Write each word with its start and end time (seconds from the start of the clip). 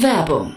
Werbung 0.00 0.56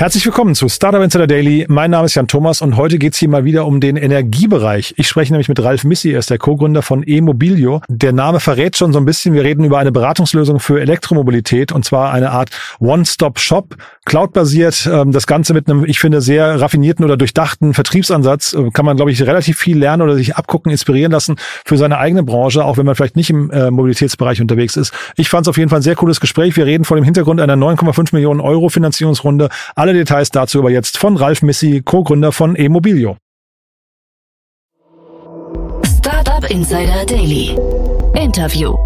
Herzlich 0.00 0.24
willkommen 0.24 0.54
zu 0.54 0.66
Startup 0.70 1.02
Insider 1.02 1.26
Daily. 1.26 1.66
Mein 1.68 1.90
Name 1.90 2.06
ist 2.06 2.14
Jan 2.14 2.26
Thomas 2.26 2.62
und 2.62 2.78
heute 2.78 2.98
geht's 2.98 3.18
hier 3.18 3.28
mal 3.28 3.44
wieder 3.44 3.66
um 3.66 3.80
den 3.80 3.96
Energiebereich. 3.96 4.94
Ich 4.96 5.06
spreche 5.06 5.30
nämlich 5.30 5.50
mit 5.50 5.62
Ralf 5.62 5.84
Missi, 5.84 6.12
er 6.12 6.20
ist 6.20 6.30
der 6.30 6.38
Co-Gründer 6.38 6.80
von 6.80 7.02
eMobilio. 7.02 7.82
Der 7.88 8.14
Name 8.14 8.40
verrät 8.40 8.78
schon 8.78 8.94
so 8.94 8.98
ein 8.98 9.04
bisschen, 9.04 9.34
wir 9.34 9.44
reden 9.44 9.62
über 9.62 9.78
eine 9.78 9.92
Beratungslösung 9.92 10.58
für 10.58 10.80
Elektromobilität 10.80 11.70
und 11.70 11.84
zwar 11.84 12.14
eine 12.14 12.30
Art 12.30 12.48
One-Stop-Shop, 12.78 13.76
cloud-basiert. 14.06 14.88
Ähm, 14.90 15.12
das 15.12 15.26
Ganze 15.26 15.52
mit 15.52 15.68
einem, 15.68 15.84
ich 15.84 16.00
finde, 16.00 16.22
sehr 16.22 16.58
raffinierten 16.58 17.04
oder 17.04 17.18
durchdachten 17.18 17.74
Vertriebsansatz 17.74 18.54
äh, 18.54 18.70
kann 18.70 18.86
man, 18.86 18.96
glaube 18.96 19.10
ich, 19.10 19.20
relativ 19.26 19.58
viel 19.58 19.76
lernen 19.76 20.00
oder 20.00 20.14
sich 20.14 20.34
abgucken, 20.34 20.72
inspirieren 20.72 21.12
lassen 21.12 21.36
für 21.66 21.76
seine 21.76 21.98
eigene 21.98 22.22
Branche, 22.22 22.64
auch 22.64 22.78
wenn 22.78 22.86
man 22.86 22.94
vielleicht 22.94 23.16
nicht 23.16 23.28
im 23.28 23.50
äh, 23.50 23.70
Mobilitätsbereich 23.70 24.40
unterwegs 24.40 24.76
ist. 24.76 24.94
Ich 25.16 25.28
fand 25.28 25.44
es 25.44 25.48
auf 25.50 25.58
jeden 25.58 25.68
Fall 25.68 25.80
ein 25.80 25.82
sehr 25.82 25.94
cooles 25.94 26.20
Gespräch. 26.20 26.56
Wir 26.56 26.64
reden 26.64 26.86
vor 26.86 26.96
dem 26.96 27.04
Hintergrund 27.04 27.38
einer 27.38 27.56
9,5 27.56 28.14
Millionen 28.14 28.40
Euro 28.40 28.70
Finanzierungsrunde. 28.70 29.50
Alle 29.74 29.89
alle 29.90 29.98
Details 29.98 30.30
dazu 30.30 30.60
aber 30.60 30.70
jetzt 30.70 30.98
von 30.98 31.16
Ralf 31.16 31.42
Missi, 31.42 31.82
Co-Gründer 31.84 32.30
von 32.30 32.54
eMobilio. 32.54 33.16
Startup 35.98 36.48
Insider 36.48 37.04
Daily. 37.06 37.56
Interview. 38.14 38.76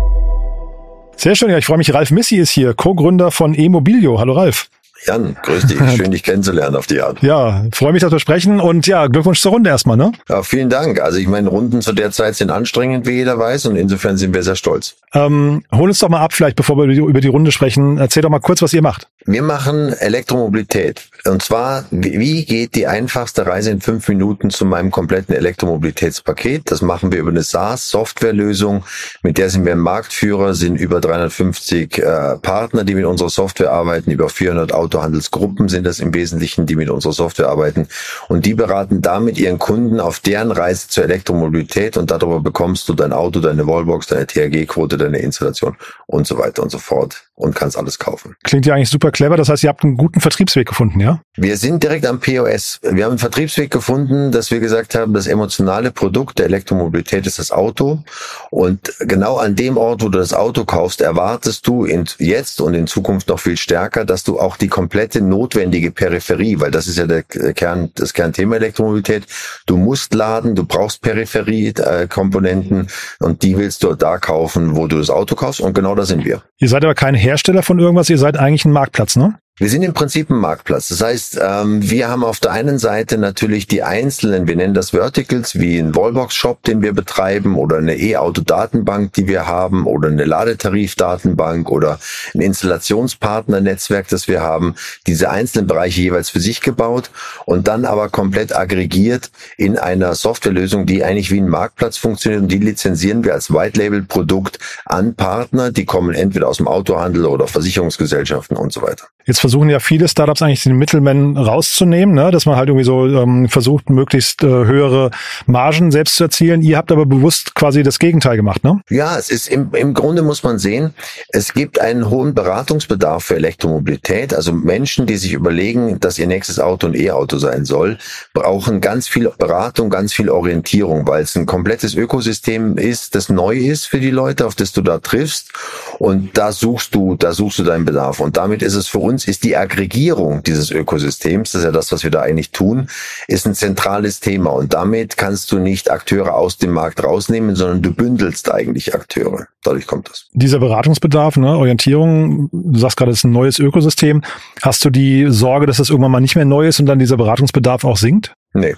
Sehr 1.16 1.34
schön, 1.34 1.50
ja, 1.50 1.58
ich 1.58 1.66
freue 1.66 1.78
mich. 1.78 1.92
Ralf 1.92 2.10
Missi 2.10 2.36
ist 2.36 2.50
hier, 2.50 2.72
Co-Gründer 2.74 3.30
von 3.30 3.54
eMobilio. 3.54 4.18
Hallo 4.18 4.32
Ralf. 4.32 4.68
Jan, 5.06 5.36
grüß 5.42 5.66
dich. 5.66 5.78
Schön, 5.96 6.10
dich 6.10 6.22
kennenzulernen 6.22 6.76
auf 6.76 6.86
die 6.86 7.00
Art. 7.00 7.22
Ja, 7.22 7.64
freue 7.72 7.92
mich, 7.92 8.00
dass 8.00 8.12
wir 8.12 8.18
sprechen 8.18 8.60
und 8.60 8.86
ja, 8.86 9.06
Glückwunsch 9.06 9.40
zur 9.40 9.52
Runde 9.52 9.70
erstmal, 9.70 9.96
ne? 9.96 10.12
Ja, 10.28 10.42
vielen 10.42 10.70
Dank. 10.70 11.00
Also 11.00 11.18
ich 11.18 11.28
meine, 11.28 11.48
Runden 11.48 11.82
zu 11.82 11.92
der 11.92 12.10
Zeit 12.10 12.36
sind 12.36 12.50
anstrengend, 12.50 13.06
wie 13.06 13.12
jeder 13.12 13.38
weiß 13.38 13.66
und 13.66 13.76
insofern 13.76 14.16
sind 14.16 14.34
wir 14.34 14.42
sehr 14.42 14.56
stolz. 14.56 14.96
Ähm, 15.12 15.64
hol 15.72 15.88
uns 15.88 15.98
doch 15.98 16.08
mal 16.08 16.20
ab, 16.20 16.32
vielleicht 16.32 16.56
bevor 16.56 16.76
wir 16.76 16.84
über 16.84 17.20
die 17.20 17.28
Runde 17.28 17.52
sprechen. 17.52 17.98
Erzähl 17.98 18.22
doch 18.22 18.30
mal 18.30 18.40
kurz, 18.40 18.62
was 18.62 18.72
ihr 18.72 18.82
macht. 18.82 19.08
Wir 19.26 19.42
machen 19.42 19.92
Elektromobilität. 19.92 21.08
Und 21.26 21.42
zwar, 21.42 21.84
wie 21.90 22.44
geht 22.44 22.74
die 22.74 22.86
einfachste 22.86 23.46
Reise 23.46 23.70
in 23.70 23.80
fünf 23.80 24.08
Minuten 24.08 24.50
zu 24.50 24.66
meinem 24.66 24.90
kompletten 24.90 25.34
Elektromobilitätspaket? 25.34 26.70
Das 26.70 26.82
machen 26.82 27.12
wir 27.12 27.20
über 27.20 27.30
eine 27.30 27.42
SaaS-Softwarelösung. 27.42 28.84
Mit 29.22 29.38
der 29.38 29.48
sind 29.48 29.64
wir 29.64 29.76
Marktführer, 29.76 30.52
sind 30.52 30.76
über 30.76 31.00
350 31.00 31.98
äh, 31.98 32.36
Partner, 32.42 32.84
die 32.84 32.94
mit 32.94 33.06
unserer 33.06 33.30
Software 33.30 33.72
arbeiten, 33.72 34.10
über 34.10 34.28
400 34.28 34.72
Autohandelsgruppen 34.94 35.68
sind 35.68 35.84
das 35.84 35.98
im 35.98 36.14
Wesentlichen, 36.14 36.66
die 36.66 36.76
mit 36.76 36.88
unserer 36.88 37.12
Software 37.12 37.48
arbeiten. 37.48 37.88
Und 38.28 38.46
die 38.46 38.54
beraten 38.54 39.02
damit 39.02 39.38
ihren 39.38 39.58
Kunden 39.58 39.98
auf 39.98 40.20
deren 40.20 40.52
Reise 40.52 40.88
zur 40.88 41.04
Elektromobilität 41.04 41.96
und 41.96 42.10
darüber 42.10 42.40
bekommst 42.40 42.88
du 42.88 42.94
dein 42.94 43.12
Auto, 43.12 43.40
deine 43.40 43.66
Wallbox, 43.66 44.06
deine 44.06 44.26
THG-Quote, 44.26 44.96
deine 44.96 45.18
Installation 45.18 45.76
und 46.06 46.26
so 46.26 46.38
weiter 46.38 46.62
und 46.62 46.70
so 46.70 46.78
fort 46.78 47.24
und 47.36 47.54
kannst 47.54 47.76
alles 47.76 47.98
kaufen. 47.98 48.36
Klingt 48.44 48.64
ja 48.66 48.74
eigentlich 48.74 48.90
super 48.90 49.10
clever. 49.10 49.36
Das 49.36 49.48
heißt, 49.48 49.64
ihr 49.64 49.68
habt 49.68 49.82
einen 49.82 49.96
guten 49.96 50.20
Vertriebsweg 50.20 50.68
gefunden, 50.68 51.00
ja? 51.00 51.20
Wir 51.36 51.56
sind 51.56 51.82
direkt 51.82 52.06
am 52.06 52.20
POS. 52.20 52.78
Wir 52.82 53.04
haben 53.04 53.12
einen 53.12 53.18
Vertriebsweg 53.18 53.70
gefunden, 53.70 54.30
dass 54.30 54.52
wir 54.52 54.60
gesagt 54.60 54.94
haben, 54.94 55.12
das 55.14 55.26
emotionale 55.26 55.90
Produkt 55.90 56.38
der 56.38 56.46
Elektromobilität 56.46 57.26
ist 57.26 57.40
das 57.40 57.50
Auto. 57.50 58.04
Und 58.50 58.92
genau 59.00 59.36
an 59.36 59.56
dem 59.56 59.76
Ort, 59.76 60.02
wo 60.02 60.08
du 60.08 60.18
das 60.18 60.32
Auto 60.32 60.64
kaufst, 60.64 61.00
erwartest 61.00 61.66
du 61.66 61.84
in, 61.84 62.04
jetzt 62.18 62.60
und 62.60 62.74
in 62.74 62.86
Zukunft 62.86 63.28
noch 63.28 63.40
viel 63.40 63.56
stärker, 63.56 64.04
dass 64.04 64.22
du 64.22 64.38
auch 64.38 64.56
die 64.56 64.68
komplette 64.68 65.20
notwendige 65.20 65.90
Peripherie, 65.90 66.60
weil 66.60 66.70
das 66.70 66.86
ist 66.86 66.98
ja 66.98 67.06
der 67.06 67.24
Kern, 67.24 67.90
das 67.96 68.14
Kernthema 68.14 68.56
Elektromobilität. 68.56 69.26
Du 69.66 69.76
musst 69.76 70.14
laden, 70.14 70.54
du 70.54 70.64
brauchst 70.64 71.02
Peripherie-Komponenten 71.02 72.86
und 73.18 73.42
die 73.42 73.56
willst 73.58 73.82
du 73.82 73.94
da 73.94 74.18
kaufen, 74.18 74.76
wo 74.76 74.86
du 74.86 74.98
das 74.98 75.10
Auto 75.10 75.34
kaufst. 75.34 75.60
Und 75.60 75.74
genau 75.74 75.96
da 75.96 76.04
sind 76.04 76.24
wir. 76.24 76.42
Ihr 76.58 76.68
seid 76.68 76.84
aber 76.84 76.94
kein 76.94 77.14
Hersteller 77.24 77.62
von 77.62 77.78
irgendwas, 77.78 78.10
ihr 78.10 78.18
seid 78.18 78.36
eigentlich 78.36 78.64
ein 78.64 78.72
Marktplatz, 78.72 79.16
ne? 79.16 79.38
Wir 79.56 79.68
sind 79.68 79.84
im 79.84 79.92
Prinzip 79.92 80.30
ein 80.30 80.38
Marktplatz. 80.38 80.88
Das 80.88 81.00
heißt, 81.00 81.38
ähm, 81.40 81.88
wir 81.88 82.08
haben 82.08 82.24
auf 82.24 82.40
der 82.40 82.50
einen 82.50 82.80
Seite 82.80 83.18
natürlich 83.18 83.68
die 83.68 83.84
einzelnen, 83.84 84.48
wir 84.48 84.56
nennen 84.56 84.74
das 84.74 84.90
Verticals, 84.90 85.54
wie 85.54 85.78
ein 85.78 85.94
Wallbox-Shop, 85.94 86.64
den 86.64 86.82
wir 86.82 86.92
betreiben, 86.92 87.56
oder 87.56 87.76
eine 87.76 87.96
E-Auto-Datenbank, 87.96 89.12
die 89.12 89.28
wir 89.28 89.46
haben, 89.46 89.86
oder 89.86 90.08
eine 90.08 90.24
Ladetarif-Datenbank 90.24 91.70
oder 91.70 92.00
ein 92.34 92.40
Installationspartner-Netzwerk, 92.40 94.08
das 94.08 94.26
wir 94.26 94.40
haben. 94.40 94.74
Diese 95.06 95.30
einzelnen 95.30 95.68
Bereiche 95.68 96.00
jeweils 96.00 96.30
für 96.30 96.40
sich 96.40 96.60
gebaut 96.60 97.12
und 97.46 97.68
dann 97.68 97.84
aber 97.84 98.08
komplett 98.08 98.56
aggregiert 98.56 99.30
in 99.56 99.78
einer 99.78 100.16
Softwarelösung, 100.16 100.84
die 100.84 101.04
eigentlich 101.04 101.30
wie 101.30 101.40
ein 101.40 101.48
Marktplatz 101.48 101.96
funktioniert 101.96 102.42
und 102.42 102.48
die 102.48 102.58
lizenzieren 102.58 103.22
wir 103.22 103.34
als 103.34 103.54
White-Label-Produkt 103.54 104.58
an 104.84 105.14
Partner, 105.14 105.70
die 105.70 105.84
kommen 105.84 106.12
entweder 106.12 106.48
aus 106.48 106.56
dem 106.56 106.66
Autohandel 106.66 107.26
oder 107.26 107.46
Versicherungsgesellschaften 107.46 108.56
und 108.56 108.72
so 108.72 108.82
weiter. 108.82 109.06
Jetzt 109.26 109.43
versuchen 109.44 109.68
ja 109.68 109.78
viele 109.78 110.08
Startups 110.08 110.40
eigentlich 110.40 110.62
den 110.62 110.76
Mittelmann 110.76 111.36
rauszunehmen, 111.36 112.14
ne? 112.14 112.30
dass 112.30 112.46
man 112.46 112.56
halt 112.56 112.70
irgendwie 112.70 112.86
so 112.86 113.06
ähm, 113.06 113.46
versucht, 113.50 113.90
möglichst 113.90 114.42
äh, 114.42 114.46
höhere 114.46 115.10
Margen 115.44 115.92
selbst 115.92 116.16
zu 116.16 116.24
erzielen. 116.24 116.62
Ihr 116.62 116.78
habt 116.78 116.90
aber 116.90 117.04
bewusst 117.04 117.54
quasi 117.54 117.82
das 117.82 117.98
Gegenteil 117.98 118.36
gemacht, 118.36 118.64
ne? 118.64 118.80
Ja, 118.88 119.18
es 119.18 119.28
ist 119.28 119.48
im, 119.48 119.74
im 119.74 119.92
Grunde 119.92 120.22
muss 120.22 120.44
man 120.44 120.58
sehen, 120.58 120.94
es 121.28 121.52
gibt 121.52 121.78
einen 121.78 122.08
hohen 122.08 122.32
Beratungsbedarf 122.32 123.24
für 123.24 123.36
Elektromobilität. 123.36 124.32
Also 124.32 124.54
Menschen, 124.54 125.04
die 125.04 125.18
sich 125.18 125.34
überlegen, 125.34 126.00
dass 126.00 126.18
ihr 126.18 126.26
nächstes 126.26 126.58
Auto 126.58 126.86
ein 126.86 126.94
E-Auto 126.94 127.36
sein 127.36 127.66
soll, 127.66 127.98
brauchen 128.32 128.80
ganz 128.80 129.08
viel 129.08 129.30
Beratung, 129.36 129.90
ganz 129.90 130.14
viel 130.14 130.30
Orientierung, 130.30 131.06
weil 131.06 131.22
es 131.22 131.36
ein 131.36 131.44
komplettes 131.44 131.94
Ökosystem 131.94 132.78
ist, 132.78 133.14
das 133.14 133.28
neu 133.28 133.58
ist 133.58 133.84
für 133.84 134.00
die 134.00 134.10
Leute, 134.10 134.46
auf 134.46 134.54
das 134.54 134.72
du 134.72 134.80
da 134.80 135.00
triffst. 135.00 135.52
Und 135.98 136.38
da 136.38 136.50
suchst 136.50 136.94
du, 136.94 137.14
da 137.16 137.32
suchst 137.32 137.58
du 137.58 137.64
deinen 137.64 137.84
Bedarf. 137.84 138.20
Und 138.20 138.38
damit 138.38 138.62
ist 138.62 138.74
es 138.74 138.88
für 138.88 139.00
uns 139.00 139.28
ist 139.34 139.42
die 139.42 139.56
Aggregierung 139.56 140.44
dieses 140.44 140.70
Ökosystems, 140.70 141.50
das 141.50 141.62
ist 141.62 141.64
ja 141.64 141.72
das, 141.72 141.90
was 141.90 142.04
wir 142.04 142.10
da 142.12 142.20
eigentlich 142.20 142.52
tun, 142.52 142.86
ist 143.26 143.46
ein 143.46 143.54
zentrales 143.54 144.20
Thema. 144.20 144.50
Und 144.50 144.74
damit 144.74 145.16
kannst 145.16 145.50
du 145.50 145.58
nicht 145.58 145.90
Akteure 145.90 146.34
aus 146.34 146.56
dem 146.56 146.70
Markt 146.70 147.02
rausnehmen, 147.02 147.56
sondern 147.56 147.82
du 147.82 147.92
bündelst 147.92 148.52
eigentlich 148.52 148.94
Akteure. 148.94 149.48
Dadurch 149.64 149.88
kommt 149.88 150.08
das. 150.08 150.28
Dieser 150.34 150.60
Beratungsbedarf, 150.60 151.36
ne, 151.36 151.56
Orientierung, 151.56 152.48
du 152.52 152.78
sagst 152.78 152.96
gerade, 152.96 153.10
es 153.10 153.18
ist 153.18 153.24
ein 153.24 153.32
neues 153.32 153.58
Ökosystem. 153.58 154.22
Hast 154.62 154.84
du 154.84 154.90
die 154.90 155.26
Sorge, 155.30 155.66
dass 155.66 155.78
das 155.78 155.90
irgendwann 155.90 156.12
mal 156.12 156.20
nicht 156.20 156.36
mehr 156.36 156.44
neu 156.44 156.68
ist 156.68 156.78
und 156.78 156.86
dann 156.86 157.00
dieser 157.00 157.16
Beratungsbedarf 157.16 157.82
auch 157.84 157.96
sinkt? 157.96 158.34
Nee, 158.56 158.76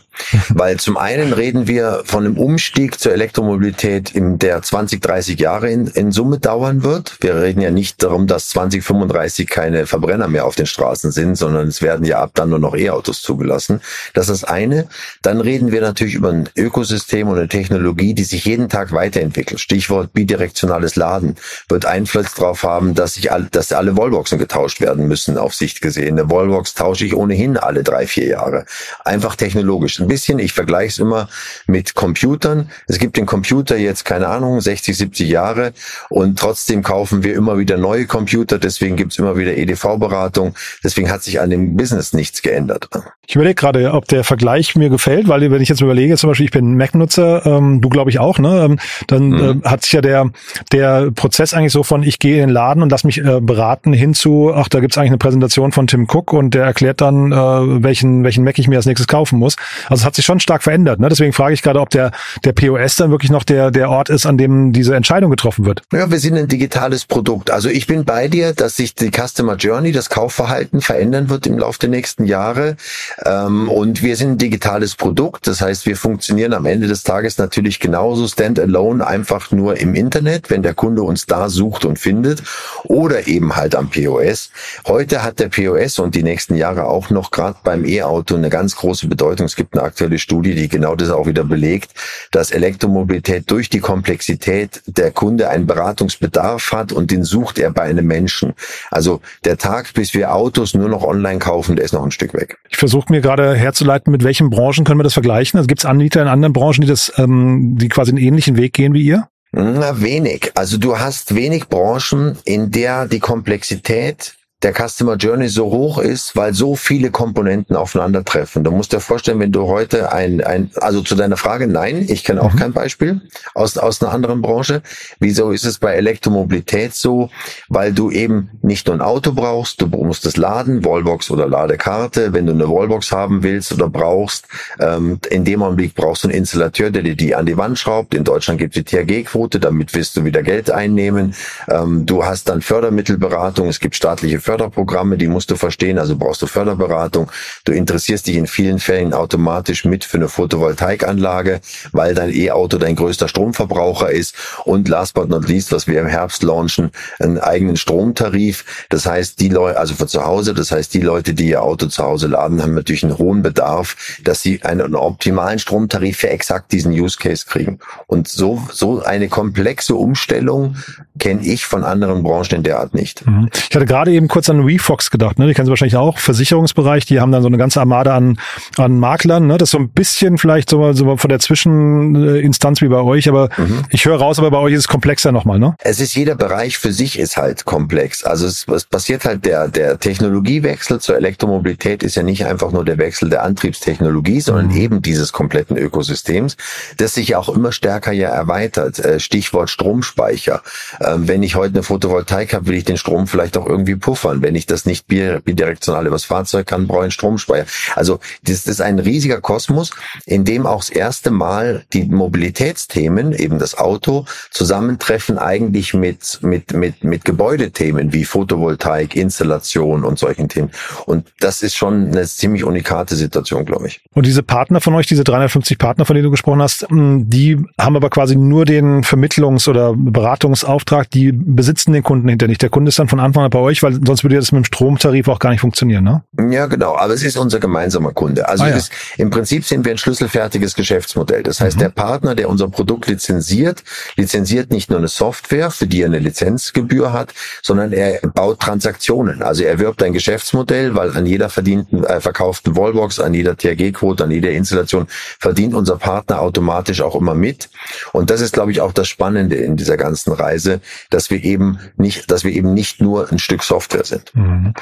weil 0.48 0.78
zum 0.78 0.96
einen 0.96 1.34
reden 1.34 1.68
wir 1.68 2.02
von 2.06 2.24
einem 2.24 2.38
Umstieg 2.38 2.98
zur 2.98 3.12
Elektromobilität, 3.12 4.10
in 4.10 4.38
der 4.38 4.62
20, 4.62 5.02
30 5.02 5.38
Jahre 5.38 5.70
in, 5.70 5.86
in 5.88 6.12
Summe 6.12 6.38
dauern 6.38 6.82
wird. 6.82 7.18
Wir 7.20 7.36
reden 7.42 7.60
ja 7.60 7.70
nicht 7.70 8.02
darum, 8.02 8.26
dass 8.26 8.48
2035 8.48 9.46
keine 9.46 9.86
Verbrenner 9.86 10.28
mehr 10.28 10.46
auf 10.46 10.54
den 10.54 10.64
Straßen 10.64 11.10
sind, 11.10 11.36
sondern 11.36 11.68
es 11.68 11.82
werden 11.82 12.06
ja 12.06 12.20
ab 12.20 12.30
dann 12.32 12.48
nur 12.48 12.58
noch 12.58 12.74
E-Autos 12.74 13.20
zugelassen. 13.20 13.82
Das 14.14 14.30
ist 14.30 14.42
das 14.42 14.48
eine. 14.50 14.88
Dann 15.20 15.42
reden 15.42 15.72
wir 15.72 15.82
natürlich 15.82 16.14
über 16.14 16.30
ein 16.30 16.48
Ökosystem 16.56 17.28
und 17.28 17.36
eine 17.36 17.48
Technologie, 17.48 18.14
die 18.14 18.24
sich 18.24 18.46
jeden 18.46 18.70
Tag 18.70 18.92
weiterentwickelt. 18.92 19.60
Stichwort 19.60 20.14
bidirektionales 20.14 20.96
Laden 20.96 21.36
wird 21.68 21.84
Einfluss 21.84 22.32
darauf 22.32 22.62
haben, 22.62 22.94
dass 22.94 23.14
sich 23.14 23.30
alle, 23.30 23.48
dass 23.50 23.72
alle 23.72 23.94
Wallboxen 23.98 24.38
getauscht 24.38 24.80
werden 24.80 25.06
müssen, 25.06 25.36
auf 25.36 25.54
Sicht 25.54 25.82
gesehen. 25.82 26.18
Eine 26.18 26.30
Wallbox 26.30 26.72
tausche 26.72 27.04
ich 27.04 27.14
ohnehin 27.14 27.58
alle 27.58 27.82
drei, 27.82 28.06
vier 28.06 28.26
Jahre. 28.26 28.64
Einfach 29.04 29.36
technologisch 29.36 29.65
logisch. 29.66 30.00
Ein 30.00 30.08
bisschen, 30.08 30.38
ich 30.38 30.52
vergleiche 30.52 30.88
es 30.88 30.98
immer 30.98 31.28
mit 31.66 31.94
Computern. 31.94 32.70
Es 32.86 32.98
gibt 32.98 33.16
den 33.16 33.26
Computer 33.26 33.76
jetzt, 33.76 34.04
keine 34.04 34.28
Ahnung, 34.28 34.60
60, 34.60 34.96
70 34.96 35.28
Jahre 35.28 35.72
und 36.08 36.38
trotzdem 36.38 36.82
kaufen 36.82 37.22
wir 37.22 37.34
immer 37.34 37.58
wieder 37.58 37.76
neue 37.76 38.06
Computer, 38.06 38.58
deswegen 38.58 38.96
gibt 38.96 39.12
es 39.12 39.18
immer 39.18 39.36
wieder 39.36 39.56
EDV-Beratung, 39.56 40.54
deswegen 40.82 41.10
hat 41.10 41.22
sich 41.22 41.40
an 41.40 41.50
dem 41.50 41.76
Business 41.76 42.12
nichts 42.12 42.42
geändert. 42.42 42.88
Ich 43.28 43.34
überlege 43.34 43.54
gerade, 43.54 43.92
ob 43.92 44.06
der 44.06 44.24
Vergleich 44.24 44.76
mir 44.76 44.88
gefällt, 44.88 45.28
weil 45.28 45.50
wenn 45.50 45.60
ich 45.60 45.68
jetzt 45.68 45.80
überlege, 45.80 46.16
zum 46.16 46.30
Beispiel, 46.30 46.46
ich 46.46 46.52
bin 46.52 46.76
Mac-Nutzer, 46.76 47.44
ähm, 47.44 47.80
du 47.80 47.88
glaube 47.88 48.10
ich 48.10 48.18
auch, 48.18 48.38
ne? 48.38 48.64
Ähm, 48.64 48.78
dann 49.08 49.28
mhm. 49.28 49.62
äh, 49.64 49.68
hat 49.68 49.82
sich 49.82 49.92
ja 49.92 50.00
der, 50.00 50.30
der 50.72 51.10
Prozess 51.10 51.52
eigentlich 51.52 51.72
so 51.72 51.82
von, 51.82 52.02
ich 52.02 52.18
gehe 52.18 52.34
in 52.34 52.40
den 52.40 52.50
Laden 52.50 52.82
und 52.82 52.90
lass 52.90 53.04
mich 53.04 53.18
äh, 53.18 53.40
beraten 53.40 53.92
hinzu, 53.92 54.52
ach, 54.54 54.68
da 54.68 54.80
gibt's 54.80 54.96
eigentlich 54.96 55.10
eine 55.10 55.18
Präsentation 55.18 55.72
von 55.72 55.86
Tim 55.86 56.06
Cook 56.08 56.32
und 56.32 56.54
der 56.54 56.64
erklärt 56.64 57.00
dann, 57.00 57.32
äh, 57.32 57.82
welchen, 57.82 58.22
welchen 58.22 58.44
Mac 58.44 58.58
ich 58.58 58.68
mir 58.68 58.76
als 58.76 58.86
nächstes 58.86 59.08
kaufen 59.08 59.38
muss. 59.38 59.56
Also 59.88 60.02
es 60.02 60.06
hat 60.06 60.14
sich 60.14 60.24
schon 60.24 60.38
stark 60.38 60.62
verändert. 60.62 61.00
Ne? 61.00 61.08
Deswegen 61.08 61.32
frage 61.32 61.54
ich 61.54 61.62
gerade, 61.62 61.80
ob 61.80 61.90
der, 61.90 62.12
der 62.44 62.52
POS 62.52 62.96
dann 62.96 63.10
wirklich 63.10 63.30
noch 63.30 63.42
der, 63.42 63.70
der 63.70 63.90
Ort 63.90 64.08
ist, 64.08 64.26
an 64.26 64.38
dem 64.38 64.72
diese 64.72 64.94
Entscheidung 64.94 65.30
getroffen 65.30 65.64
wird. 65.64 65.82
Ja, 65.92 66.10
wir 66.10 66.18
sind 66.18 66.36
ein 66.36 66.48
digitales 66.48 67.04
Produkt. 67.04 67.50
Also 67.50 67.68
ich 67.68 67.86
bin 67.86 68.04
bei 68.04 68.28
dir, 68.28 68.52
dass 68.52 68.76
sich 68.76 68.94
die 68.94 69.10
Customer 69.10 69.56
Journey, 69.56 69.92
das 69.92 70.10
Kaufverhalten 70.10 70.80
verändern 70.80 71.28
wird 71.28 71.46
im 71.46 71.58
Laufe 71.58 71.80
der 71.80 71.88
nächsten 71.88 72.24
Jahre. 72.24 72.76
Ähm, 73.24 73.68
und 73.68 74.02
wir 74.02 74.16
sind 74.16 74.32
ein 74.32 74.38
digitales 74.38 74.94
Produkt. 74.94 75.46
Das 75.46 75.60
heißt, 75.60 75.86
wir 75.86 75.96
funktionieren 75.96 76.52
am 76.52 76.66
Ende 76.66 76.86
des 76.86 77.02
Tages 77.02 77.38
natürlich 77.38 77.80
genauso 77.80 78.26
standalone, 78.28 79.06
einfach 79.06 79.50
nur 79.50 79.78
im 79.78 79.94
Internet, 79.94 80.50
wenn 80.50 80.62
der 80.62 80.74
Kunde 80.74 81.02
uns 81.02 81.26
da 81.26 81.48
sucht 81.48 81.84
und 81.84 81.98
findet 81.98 82.42
oder 82.84 83.26
eben 83.26 83.56
halt 83.56 83.74
am 83.74 83.90
POS. 83.90 84.50
Heute 84.86 85.22
hat 85.22 85.38
der 85.40 85.48
POS 85.48 85.98
und 85.98 86.14
die 86.14 86.22
nächsten 86.22 86.56
Jahre 86.56 86.84
auch 86.84 87.10
noch 87.10 87.30
gerade 87.30 87.58
beim 87.64 87.84
E-Auto 87.84 88.36
eine 88.36 88.50
ganz 88.50 88.76
große 88.76 89.06
Bedeutung. 89.08 89.46
Es 89.46 89.56
gibt 89.56 89.74
eine 89.74 89.82
aktuelle 89.82 90.18
Studie, 90.18 90.54
die 90.54 90.68
genau 90.68 90.94
das 90.94 91.10
auch 91.10 91.26
wieder 91.26 91.44
belegt, 91.44 91.92
dass 92.32 92.50
Elektromobilität 92.50 93.50
durch 93.50 93.70
die 93.70 93.80
Komplexität 93.80 94.82
der 94.86 95.10
Kunde 95.10 95.48
einen 95.48 95.66
Beratungsbedarf 95.66 96.72
hat 96.72 96.92
und 96.92 97.10
den 97.10 97.24
sucht 97.24 97.58
er 97.58 97.70
bei 97.70 97.82
einem 97.82 98.06
Menschen. 98.06 98.54
Also 98.90 99.20
der 99.44 99.56
Tag, 99.56 99.92
bis 99.94 100.14
wir 100.14 100.34
Autos 100.34 100.74
nur 100.74 100.88
noch 100.88 101.02
online 101.02 101.38
kaufen, 101.38 101.76
der 101.76 101.84
ist 101.84 101.92
noch 101.92 102.04
ein 102.04 102.10
Stück 102.10 102.34
weg. 102.34 102.58
Ich 102.68 102.76
versuche 102.76 103.05
mir 103.10 103.20
gerade 103.20 103.54
herzuleiten, 103.54 104.10
mit 104.10 104.24
welchen 104.24 104.50
Branchen 104.50 104.84
können 104.84 104.98
wir 104.98 105.04
das 105.04 105.14
vergleichen? 105.14 105.58
Also 105.58 105.66
gibt 105.66 105.80
es 105.80 105.84
Anbieter 105.84 106.22
in 106.22 106.28
anderen 106.28 106.52
Branchen, 106.52 106.82
die 106.82 106.86
das, 106.86 107.12
ähm, 107.16 107.76
die 107.78 107.88
quasi 107.88 108.10
einen 108.10 108.18
ähnlichen 108.18 108.56
Weg 108.56 108.72
gehen 108.72 108.94
wie 108.94 109.02
ihr? 109.02 109.28
Na, 109.52 110.00
wenig. 110.00 110.52
Also 110.54 110.76
du 110.76 110.98
hast 110.98 111.34
wenig 111.34 111.68
Branchen, 111.68 112.36
in 112.44 112.70
der 112.70 113.06
die 113.06 113.20
Komplexität 113.20 114.35
der 114.62 114.72
Customer 114.72 115.16
Journey 115.16 115.48
so 115.48 115.66
hoch 115.66 115.98
ist, 115.98 116.34
weil 116.34 116.54
so 116.54 116.76
viele 116.76 117.10
Komponenten 117.10 117.76
aufeinandertreffen. 117.76 118.64
Du 118.64 118.70
musst 118.70 118.92
dir 118.92 119.00
vorstellen, 119.00 119.38
wenn 119.38 119.52
du 119.52 119.66
heute 119.66 120.12
ein, 120.12 120.42
ein 120.42 120.70
also 120.76 121.02
zu 121.02 121.14
deiner 121.14 121.36
Frage, 121.36 121.66
nein, 121.66 122.06
ich 122.08 122.24
kenne 122.24 122.40
auch 122.40 122.54
mhm. 122.54 122.58
kein 122.58 122.72
Beispiel 122.72 123.20
aus, 123.54 123.76
aus 123.76 124.02
einer 124.02 124.12
anderen 124.12 124.40
Branche. 124.40 124.80
Wieso 125.20 125.50
ist 125.50 125.64
es 125.64 125.78
bei 125.78 125.92
Elektromobilität 125.92 126.94
so? 126.94 127.28
Weil 127.68 127.92
du 127.92 128.10
eben 128.10 128.50
nicht 128.62 128.86
nur 128.86 128.96
ein 128.96 129.02
Auto 129.02 129.32
brauchst, 129.32 129.82
du 129.82 129.88
musst 129.88 130.24
es 130.24 130.38
laden, 130.38 130.82
Wallbox 130.86 131.30
oder 131.30 131.46
Ladekarte. 131.46 132.32
Wenn 132.32 132.46
du 132.46 132.52
eine 132.52 132.66
Wallbox 132.66 133.12
haben 133.12 133.42
willst 133.42 133.74
oder 133.74 133.90
brauchst, 133.90 134.46
ähm, 134.80 135.18
in 135.28 135.44
dem 135.44 135.62
Augenblick 135.62 135.94
brauchst 135.94 136.24
du 136.24 136.28
einen 136.28 136.38
Installateur, 136.38 136.90
der 136.90 137.02
dir 137.02 137.14
die 137.14 137.34
an 137.34 137.44
die 137.44 137.58
Wand 137.58 137.78
schraubt. 137.78 138.14
In 138.14 138.24
Deutschland 138.24 138.58
gibt 138.58 138.74
es 138.74 138.82
die 138.82 138.96
THG-Quote, 138.96 139.60
damit 139.60 139.92
wirst 139.92 140.16
du 140.16 140.24
wieder 140.24 140.42
Geld 140.42 140.70
einnehmen. 140.70 141.34
Ähm, 141.68 142.06
du 142.06 142.24
hast 142.24 142.48
dann 142.48 142.62
Fördermittelberatung, 142.62 143.68
es 143.68 143.80
gibt 143.80 143.96
staatliche 143.96 144.40
Förderprogramme, 144.46 145.16
die 145.16 145.26
musst 145.26 145.50
du 145.50 145.56
verstehen, 145.56 145.98
also 145.98 146.16
brauchst 146.16 146.40
du 146.40 146.46
Förderberatung. 146.46 147.32
Du 147.64 147.72
interessierst 147.72 148.28
dich 148.28 148.36
in 148.36 148.46
vielen 148.46 148.78
Fällen 148.78 149.12
automatisch 149.12 149.84
mit 149.84 150.04
für 150.04 150.18
eine 150.18 150.28
Photovoltaikanlage, 150.28 151.60
weil 151.90 152.14
dein 152.14 152.32
E-Auto 152.32 152.78
dein 152.78 152.94
größter 152.94 153.26
Stromverbraucher 153.26 154.12
ist. 154.12 154.36
Und 154.64 154.88
last 154.88 155.14
but 155.14 155.28
not 155.28 155.48
least, 155.48 155.72
was 155.72 155.88
wir 155.88 156.00
im 156.00 156.06
Herbst 156.06 156.44
launchen, 156.44 156.92
einen 157.18 157.38
eigenen 157.38 157.76
Stromtarif. 157.76 158.86
Das 158.88 159.04
heißt, 159.04 159.40
die 159.40 159.48
Leute, 159.48 159.80
also 159.80 159.94
für 159.94 160.06
zu 160.06 160.24
Hause, 160.24 160.54
das 160.54 160.70
heißt, 160.70 160.94
die 160.94 161.00
Leute, 161.00 161.34
die 161.34 161.48
ihr 161.48 161.62
Auto 161.64 161.86
zu 161.86 162.04
Hause 162.04 162.28
laden, 162.28 162.62
haben 162.62 162.74
natürlich 162.74 163.02
einen 163.02 163.18
hohen 163.18 163.42
Bedarf, 163.42 163.96
dass 164.22 164.42
sie 164.42 164.62
einen 164.62 164.94
optimalen 164.94 165.58
Stromtarif 165.58 166.18
für 166.18 166.30
exakt 166.30 166.70
diesen 166.70 166.92
Use 166.92 167.18
Case 167.18 167.46
kriegen. 167.48 167.80
Und 168.06 168.28
so, 168.28 168.62
so 168.70 169.02
eine 169.02 169.26
komplexe 169.26 169.96
Umstellung 169.96 170.76
kenne 171.18 171.42
ich 171.42 171.66
von 171.66 171.82
anderen 171.82 172.22
Branchen 172.22 172.56
in 172.56 172.62
der 172.62 172.78
Art 172.78 172.94
nicht. 172.94 173.26
Mhm. 173.26 173.50
Ich 173.52 173.74
hatte 173.74 173.86
gerade 173.86 174.12
eben 174.12 174.28
kurz 174.36 174.50
an 174.50 174.66
WeFox 174.66 175.10
gedacht, 175.10 175.38
ne? 175.38 175.46
Die 175.46 175.54
kennen 175.54 175.64
Sie 175.64 175.70
wahrscheinlich 175.70 175.96
auch, 175.96 176.18
Versicherungsbereich, 176.18 177.06
die 177.06 177.20
haben 177.20 177.32
dann 177.32 177.40
so 177.40 177.48
eine 177.48 177.56
ganze 177.56 177.80
Armada 177.80 178.14
an, 178.14 178.38
an 178.76 179.00
Maklern, 179.00 179.46
ne? 179.46 179.56
Das 179.56 179.68
ist 179.68 179.70
so 179.70 179.78
ein 179.78 179.88
bisschen 179.88 180.36
vielleicht 180.36 180.68
so, 180.68 180.92
so 180.92 181.16
von 181.16 181.30
der 181.30 181.38
Zwischeninstanz 181.38 182.82
wie 182.82 182.88
bei 182.88 183.00
euch, 183.00 183.30
aber 183.30 183.48
mhm. 183.56 183.84
ich 183.88 184.04
höre 184.04 184.18
raus, 184.18 184.38
aber 184.38 184.50
bei 184.50 184.58
euch 184.58 184.74
ist 184.74 184.80
es 184.80 184.88
komplexer 184.88 185.32
nochmal, 185.32 185.58
ne? 185.58 185.74
Es 185.78 186.00
ist 186.00 186.14
jeder 186.14 186.34
Bereich 186.34 186.76
für 186.76 186.92
sich 186.92 187.18
ist 187.18 187.38
halt 187.38 187.64
komplex. 187.64 188.24
Also 188.24 188.46
es, 188.46 188.68
es 188.68 188.84
passiert 188.84 189.24
halt 189.24 189.46
der, 189.46 189.68
der 189.68 189.98
Technologiewechsel 189.98 191.00
zur 191.00 191.16
Elektromobilität 191.16 192.02
ist 192.02 192.16
ja 192.16 192.22
nicht 192.22 192.44
einfach 192.44 192.72
nur 192.72 192.84
der 192.84 192.98
Wechsel 192.98 193.30
der 193.30 193.42
Antriebstechnologie, 193.42 194.42
sondern 194.42 194.66
mhm. 194.66 194.76
eben 194.76 195.00
dieses 195.00 195.32
kompletten 195.32 195.78
Ökosystems, 195.78 196.58
das 196.98 197.14
sich 197.14 197.28
ja 197.28 197.38
auch 197.38 197.48
immer 197.48 197.72
stärker 197.72 198.12
ja 198.12 198.28
erweitert. 198.28 198.98
Äh, 198.98 199.18
Stichwort 199.18 199.70
Stromspeicher. 199.70 200.60
Ähm, 201.00 201.26
wenn 201.26 201.42
ich 201.42 201.54
heute 201.54 201.72
eine 201.72 201.82
Photovoltaik 201.82 202.52
habe, 202.52 202.66
will 202.66 202.74
ich 202.74 202.84
den 202.84 202.98
Strom 202.98 203.26
vielleicht 203.26 203.56
auch 203.56 203.66
irgendwie 203.66 203.96
puffern 203.96 204.25
liefern. 204.26 204.42
Wenn 204.42 204.54
ich 204.54 204.66
das 204.66 204.86
nicht 204.86 205.06
bidirektional 205.06 206.06
übers 206.06 206.24
Fahrzeug 206.24 206.66
kann, 206.66 206.86
brauche 206.86 206.98
ich 206.98 207.02
einen 207.04 207.10
Stromspeicher. 207.12 207.66
Also 207.94 208.18
das 208.42 208.66
ist 208.66 208.80
ein 208.80 208.98
riesiger 208.98 209.40
Kosmos, 209.40 209.90
in 210.24 210.44
dem 210.44 210.66
auch 210.66 210.80
das 210.80 210.90
erste 210.90 211.30
Mal 211.30 211.84
die 211.92 212.04
Mobilitätsthemen, 212.04 213.32
eben 213.32 213.58
das 213.58 213.76
Auto, 213.76 214.26
zusammentreffen 214.50 215.38
eigentlich 215.38 215.94
mit, 215.94 216.38
mit, 216.42 216.72
mit, 216.72 217.04
mit 217.04 217.24
Gebäudethemen 217.24 218.12
wie 218.12 218.24
Photovoltaik, 218.24 219.16
Installation 219.16 220.04
und 220.04 220.18
solchen 220.18 220.48
Themen. 220.48 220.70
Und 221.06 221.26
das 221.40 221.62
ist 221.62 221.76
schon 221.76 222.08
eine 222.08 222.24
ziemlich 222.26 222.64
unikate 222.64 223.16
Situation, 223.16 223.64
glaube 223.64 223.88
ich. 223.88 224.00
Und 224.14 224.26
diese 224.26 224.42
Partner 224.42 224.80
von 224.80 224.94
euch, 224.94 225.06
diese 225.06 225.24
350 225.24 225.78
Partner, 225.78 226.04
von 226.04 226.14
denen 226.14 226.24
du 226.24 226.30
gesprochen 226.30 226.62
hast, 226.62 226.86
die 226.90 227.58
haben 227.80 227.96
aber 227.96 228.10
quasi 228.10 228.36
nur 228.36 228.64
den 228.64 229.02
Vermittlungs- 229.02 229.68
oder 229.68 229.94
Beratungsauftrag, 229.96 231.10
die 231.10 231.32
besitzen 231.32 231.92
den 231.92 232.02
Kunden 232.02 232.28
hinter 232.28 232.46
nicht. 232.48 232.62
Der 232.62 232.70
Kunde 232.70 232.88
ist 232.88 232.98
dann 232.98 233.08
von 233.08 233.20
Anfang 233.20 233.44
an 233.44 233.50
bei 233.50 233.58
euch, 233.58 233.82
weil 233.82 233.98
sonst 234.04 234.15
würde 234.22 234.36
das 234.36 234.52
mit 234.52 234.64
dem 234.64 234.64
Stromtarif 234.64 235.28
auch 235.28 235.38
gar 235.38 235.50
nicht 235.50 235.60
funktionieren, 235.60 236.04
ne? 236.04 236.22
Ja, 236.50 236.66
genau. 236.66 236.96
Aber 236.96 237.14
es 237.14 237.22
ist 237.22 237.36
unser 237.36 237.60
gemeinsamer 237.60 238.12
Kunde. 238.12 238.48
Also 238.48 238.64
ah, 238.64 238.68
ja. 238.68 238.76
ist, 238.76 238.90
im 239.16 239.30
Prinzip 239.30 239.64
sind 239.64 239.84
wir 239.84 239.92
ein 239.92 239.98
schlüsselfertiges 239.98 240.74
Geschäftsmodell. 240.74 241.42
Das 241.42 241.60
heißt, 241.60 241.76
mhm. 241.76 241.80
der 241.80 241.88
Partner, 241.90 242.34
der 242.34 242.48
unser 242.48 242.68
Produkt 242.68 243.06
lizenziert, 243.06 243.82
lizenziert 244.16 244.70
nicht 244.70 244.90
nur 244.90 244.98
eine 244.98 245.08
Software, 245.08 245.70
für 245.70 245.86
die 245.86 246.02
er 246.02 246.06
eine 246.06 246.18
Lizenzgebühr 246.18 247.12
hat, 247.12 247.34
sondern 247.62 247.92
er 247.92 248.20
baut 248.20 248.60
Transaktionen. 248.60 249.42
Also 249.42 249.64
er 249.64 249.78
wirbt 249.78 250.02
ein 250.02 250.12
Geschäftsmodell, 250.12 250.94
weil 250.94 251.16
an 251.16 251.26
jeder 251.26 251.48
verdienten, 251.48 252.04
äh, 252.04 252.20
verkauften 252.20 252.76
Wallbox, 252.76 253.20
an 253.20 253.34
jeder 253.34 253.56
THG-Quote, 253.56 254.24
an 254.24 254.30
jeder 254.30 254.50
Installation 254.50 255.06
verdient 255.38 255.74
unser 255.74 255.96
Partner 255.96 256.40
automatisch 256.40 257.00
auch 257.00 257.14
immer 257.14 257.34
mit. 257.34 257.68
Und 258.12 258.30
das 258.30 258.40
ist, 258.40 258.52
glaube 258.52 258.72
ich, 258.72 258.80
auch 258.80 258.92
das 258.92 259.08
Spannende 259.08 259.56
in 259.56 259.76
dieser 259.76 259.96
ganzen 259.96 260.32
Reise, 260.32 260.80
dass 261.10 261.30
wir 261.30 261.42
eben 261.44 261.78
nicht, 261.96 262.30
dass 262.30 262.44
wir 262.44 262.52
eben 262.52 262.74
nicht 262.74 263.00
nur 263.00 263.30
ein 263.30 263.38
Stück 263.38 263.62
Software 263.62 264.04
sind. 264.06 264.34
Mhm. 264.34 264.72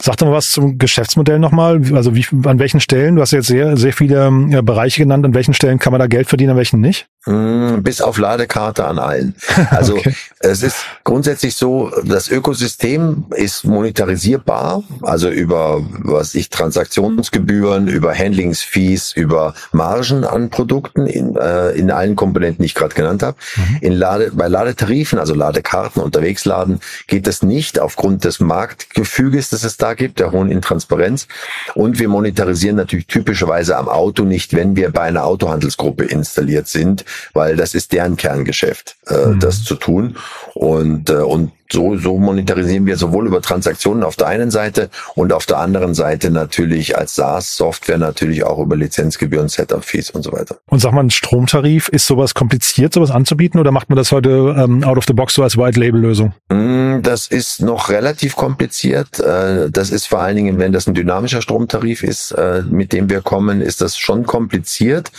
Sag 0.00 0.16
doch 0.16 0.26
mal 0.26 0.32
was 0.34 0.50
zum 0.50 0.78
Geschäftsmodell 0.78 1.38
nochmal. 1.38 1.80
Also 1.94 2.14
wie, 2.14 2.26
an 2.44 2.58
welchen 2.58 2.80
Stellen, 2.80 3.16
du 3.16 3.22
hast 3.22 3.32
jetzt 3.32 3.46
sehr, 3.46 3.76
sehr 3.76 3.92
viele 3.92 4.30
ja, 4.48 4.62
Bereiche 4.62 5.02
genannt, 5.02 5.24
an 5.24 5.34
welchen 5.34 5.54
Stellen 5.54 5.78
kann 5.78 5.92
man 5.92 6.00
da 6.00 6.06
Geld 6.06 6.28
verdienen, 6.28 6.50
an 6.50 6.56
welchen 6.56 6.80
nicht? 6.80 7.06
Mm, 7.24 7.82
bis 7.82 8.00
auf 8.00 8.18
Ladekarte 8.18 8.84
an 8.84 8.98
allen. 8.98 9.34
Also 9.70 9.94
okay. 9.94 10.14
es 10.40 10.62
ist 10.62 10.76
grundsätzlich 11.04 11.54
so, 11.54 11.90
das 12.04 12.28
Ökosystem 12.28 13.24
ist 13.34 13.64
monetarisierbar, 13.64 14.82
also 15.02 15.28
über 15.28 15.80
was 15.98 16.34
ich 16.34 16.50
Transaktionsgebühren, 16.50 17.86
über 17.86 18.14
Handlingsfees, 18.14 19.12
über 19.12 19.54
Margen 19.72 20.24
an 20.24 20.50
Produkten 20.50 21.06
in, 21.06 21.36
äh, 21.36 21.70
in 21.70 21.90
allen 21.90 22.16
Komponenten, 22.16 22.62
die 22.62 22.66
ich 22.66 22.74
gerade 22.74 22.94
genannt 22.94 23.22
habe. 23.22 23.36
Mhm. 23.56 23.78
In 23.80 23.92
Lade, 23.92 24.32
bei 24.34 24.48
Ladetarifen, 24.48 25.18
also 25.18 25.34
Ladekarten 25.34 26.02
unterwegs 26.02 26.44
laden, 26.44 26.80
geht 27.06 27.26
das 27.26 27.42
nicht 27.42 27.78
aufgrund 27.78 28.24
des 28.24 28.40
Marktgefüges, 28.40 29.50
das 29.50 29.64
es 29.64 29.76
da 29.76 29.94
gibt, 29.94 30.18
der 30.18 30.32
hohen 30.32 30.50
Intransparenz. 30.50 31.28
Und 31.74 31.98
wir 31.98 32.08
monetarisieren 32.08 32.76
natürlich 32.76 33.06
typischerweise 33.06 33.76
am 33.76 33.88
Auto 33.88 34.24
nicht, 34.24 34.54
wenn 34.54 34.76
wir 34.76 34.90
bei 34.90 35.02
einer 35.02 35.24
Autohandelsgruppe 35.24 36.04
installiert 36.04 36.68
sind, 36.68 37.04
weil 37.32 37.56
das 37.56 37.74
ist 37.74 37.92
deren 37.92 38.16
Kerngeschäft, 38.16 38.96
äh, 39.08 39.26
mhm. 39.26 39.40
das 39.40 39.64
zu 39.64 39.74
tun. 39.74 40.16
Und, 40.54 41.10
äh, 41.10 41.14
und 41.14 41.52
so, 41.72 41.96
so 41.96 42.18
monetarisieren 42.18 42.86
wir 42.86 42.96
sowohl 42.96 43.26
über 43.26 43.40
Transaktionen 43.40 44.04
auf 44.04 44.16
der 44.16 44.28
einen 44.28 44.50
Seite 44.50 44.90
und 45.14 45.32
auf 45.32 45.46
der 45.46 45.58
anderen 45.58 45.94
Seite 45.94 46.30
natürlich 46.30 46.96
als 46.96 47.14
SaaS-Software 47.14 47.98
natürlich 47.98 48.44
auch 48.44 48.58
über 48.58 48.76
Lizenzgebühren, 48.76 49.48
Setup-Fees 49.48 50.10
und 50.10 50.22
so 50.22 50.32
weiter. 50.32 50.56
Und 50.66 50.80
sag 50.80 50.92
mal, 50.92 51.02
ein 51.02 51.10
Stromtarif, 51.10 51.88
ist 51.88 52.06
sowas 52.06 52.34
kompliziert, 52.34 52.94
sowas 52.94 53.10
anzubieten 53.10 53.58
oder 53.58 53.72
macht 53.72 53.88
man 53.88 53.96
das 53.96 54.12
heute 54.12 54.54
ähm, 54.58 54.84
out 54.84 54.98
of 54.98 55.04
the 55.06 55.12
box 55.12 55.34
so 55.34 55.42
als 55.42 55.56
White-Label-Lösung? 55.56 56.34
Mm, 56.50 57.02
das 57.02 57.26
ist 57.26 57.62
noch 57.62 57.88
relativ 57.88 58.36
kompliziert. 58.36 59.18
Äh, 59.18 59.70
das 59.70 59.90
ist 59.90 60.06
vor 60.06 60.20
allen 60.20 60.36
Dingen, 60.36 60.58
wenn 60.58 60.72
das 60.72 60.86
ein 60.86 60.94
dynamischer 60.94 61.42
Stromtarif 61.42 62.02
ist, 62.02 62.32
äh, 62.32 62.62
mit 62.68 62.92
dem 62.92 63.08
wir 63.08 63.22
kommen, 63.22 63.60
ist 63.60 63.80
das 63.80 63.96
schon 63.96 64.26
kompliziert. 64.26 65.10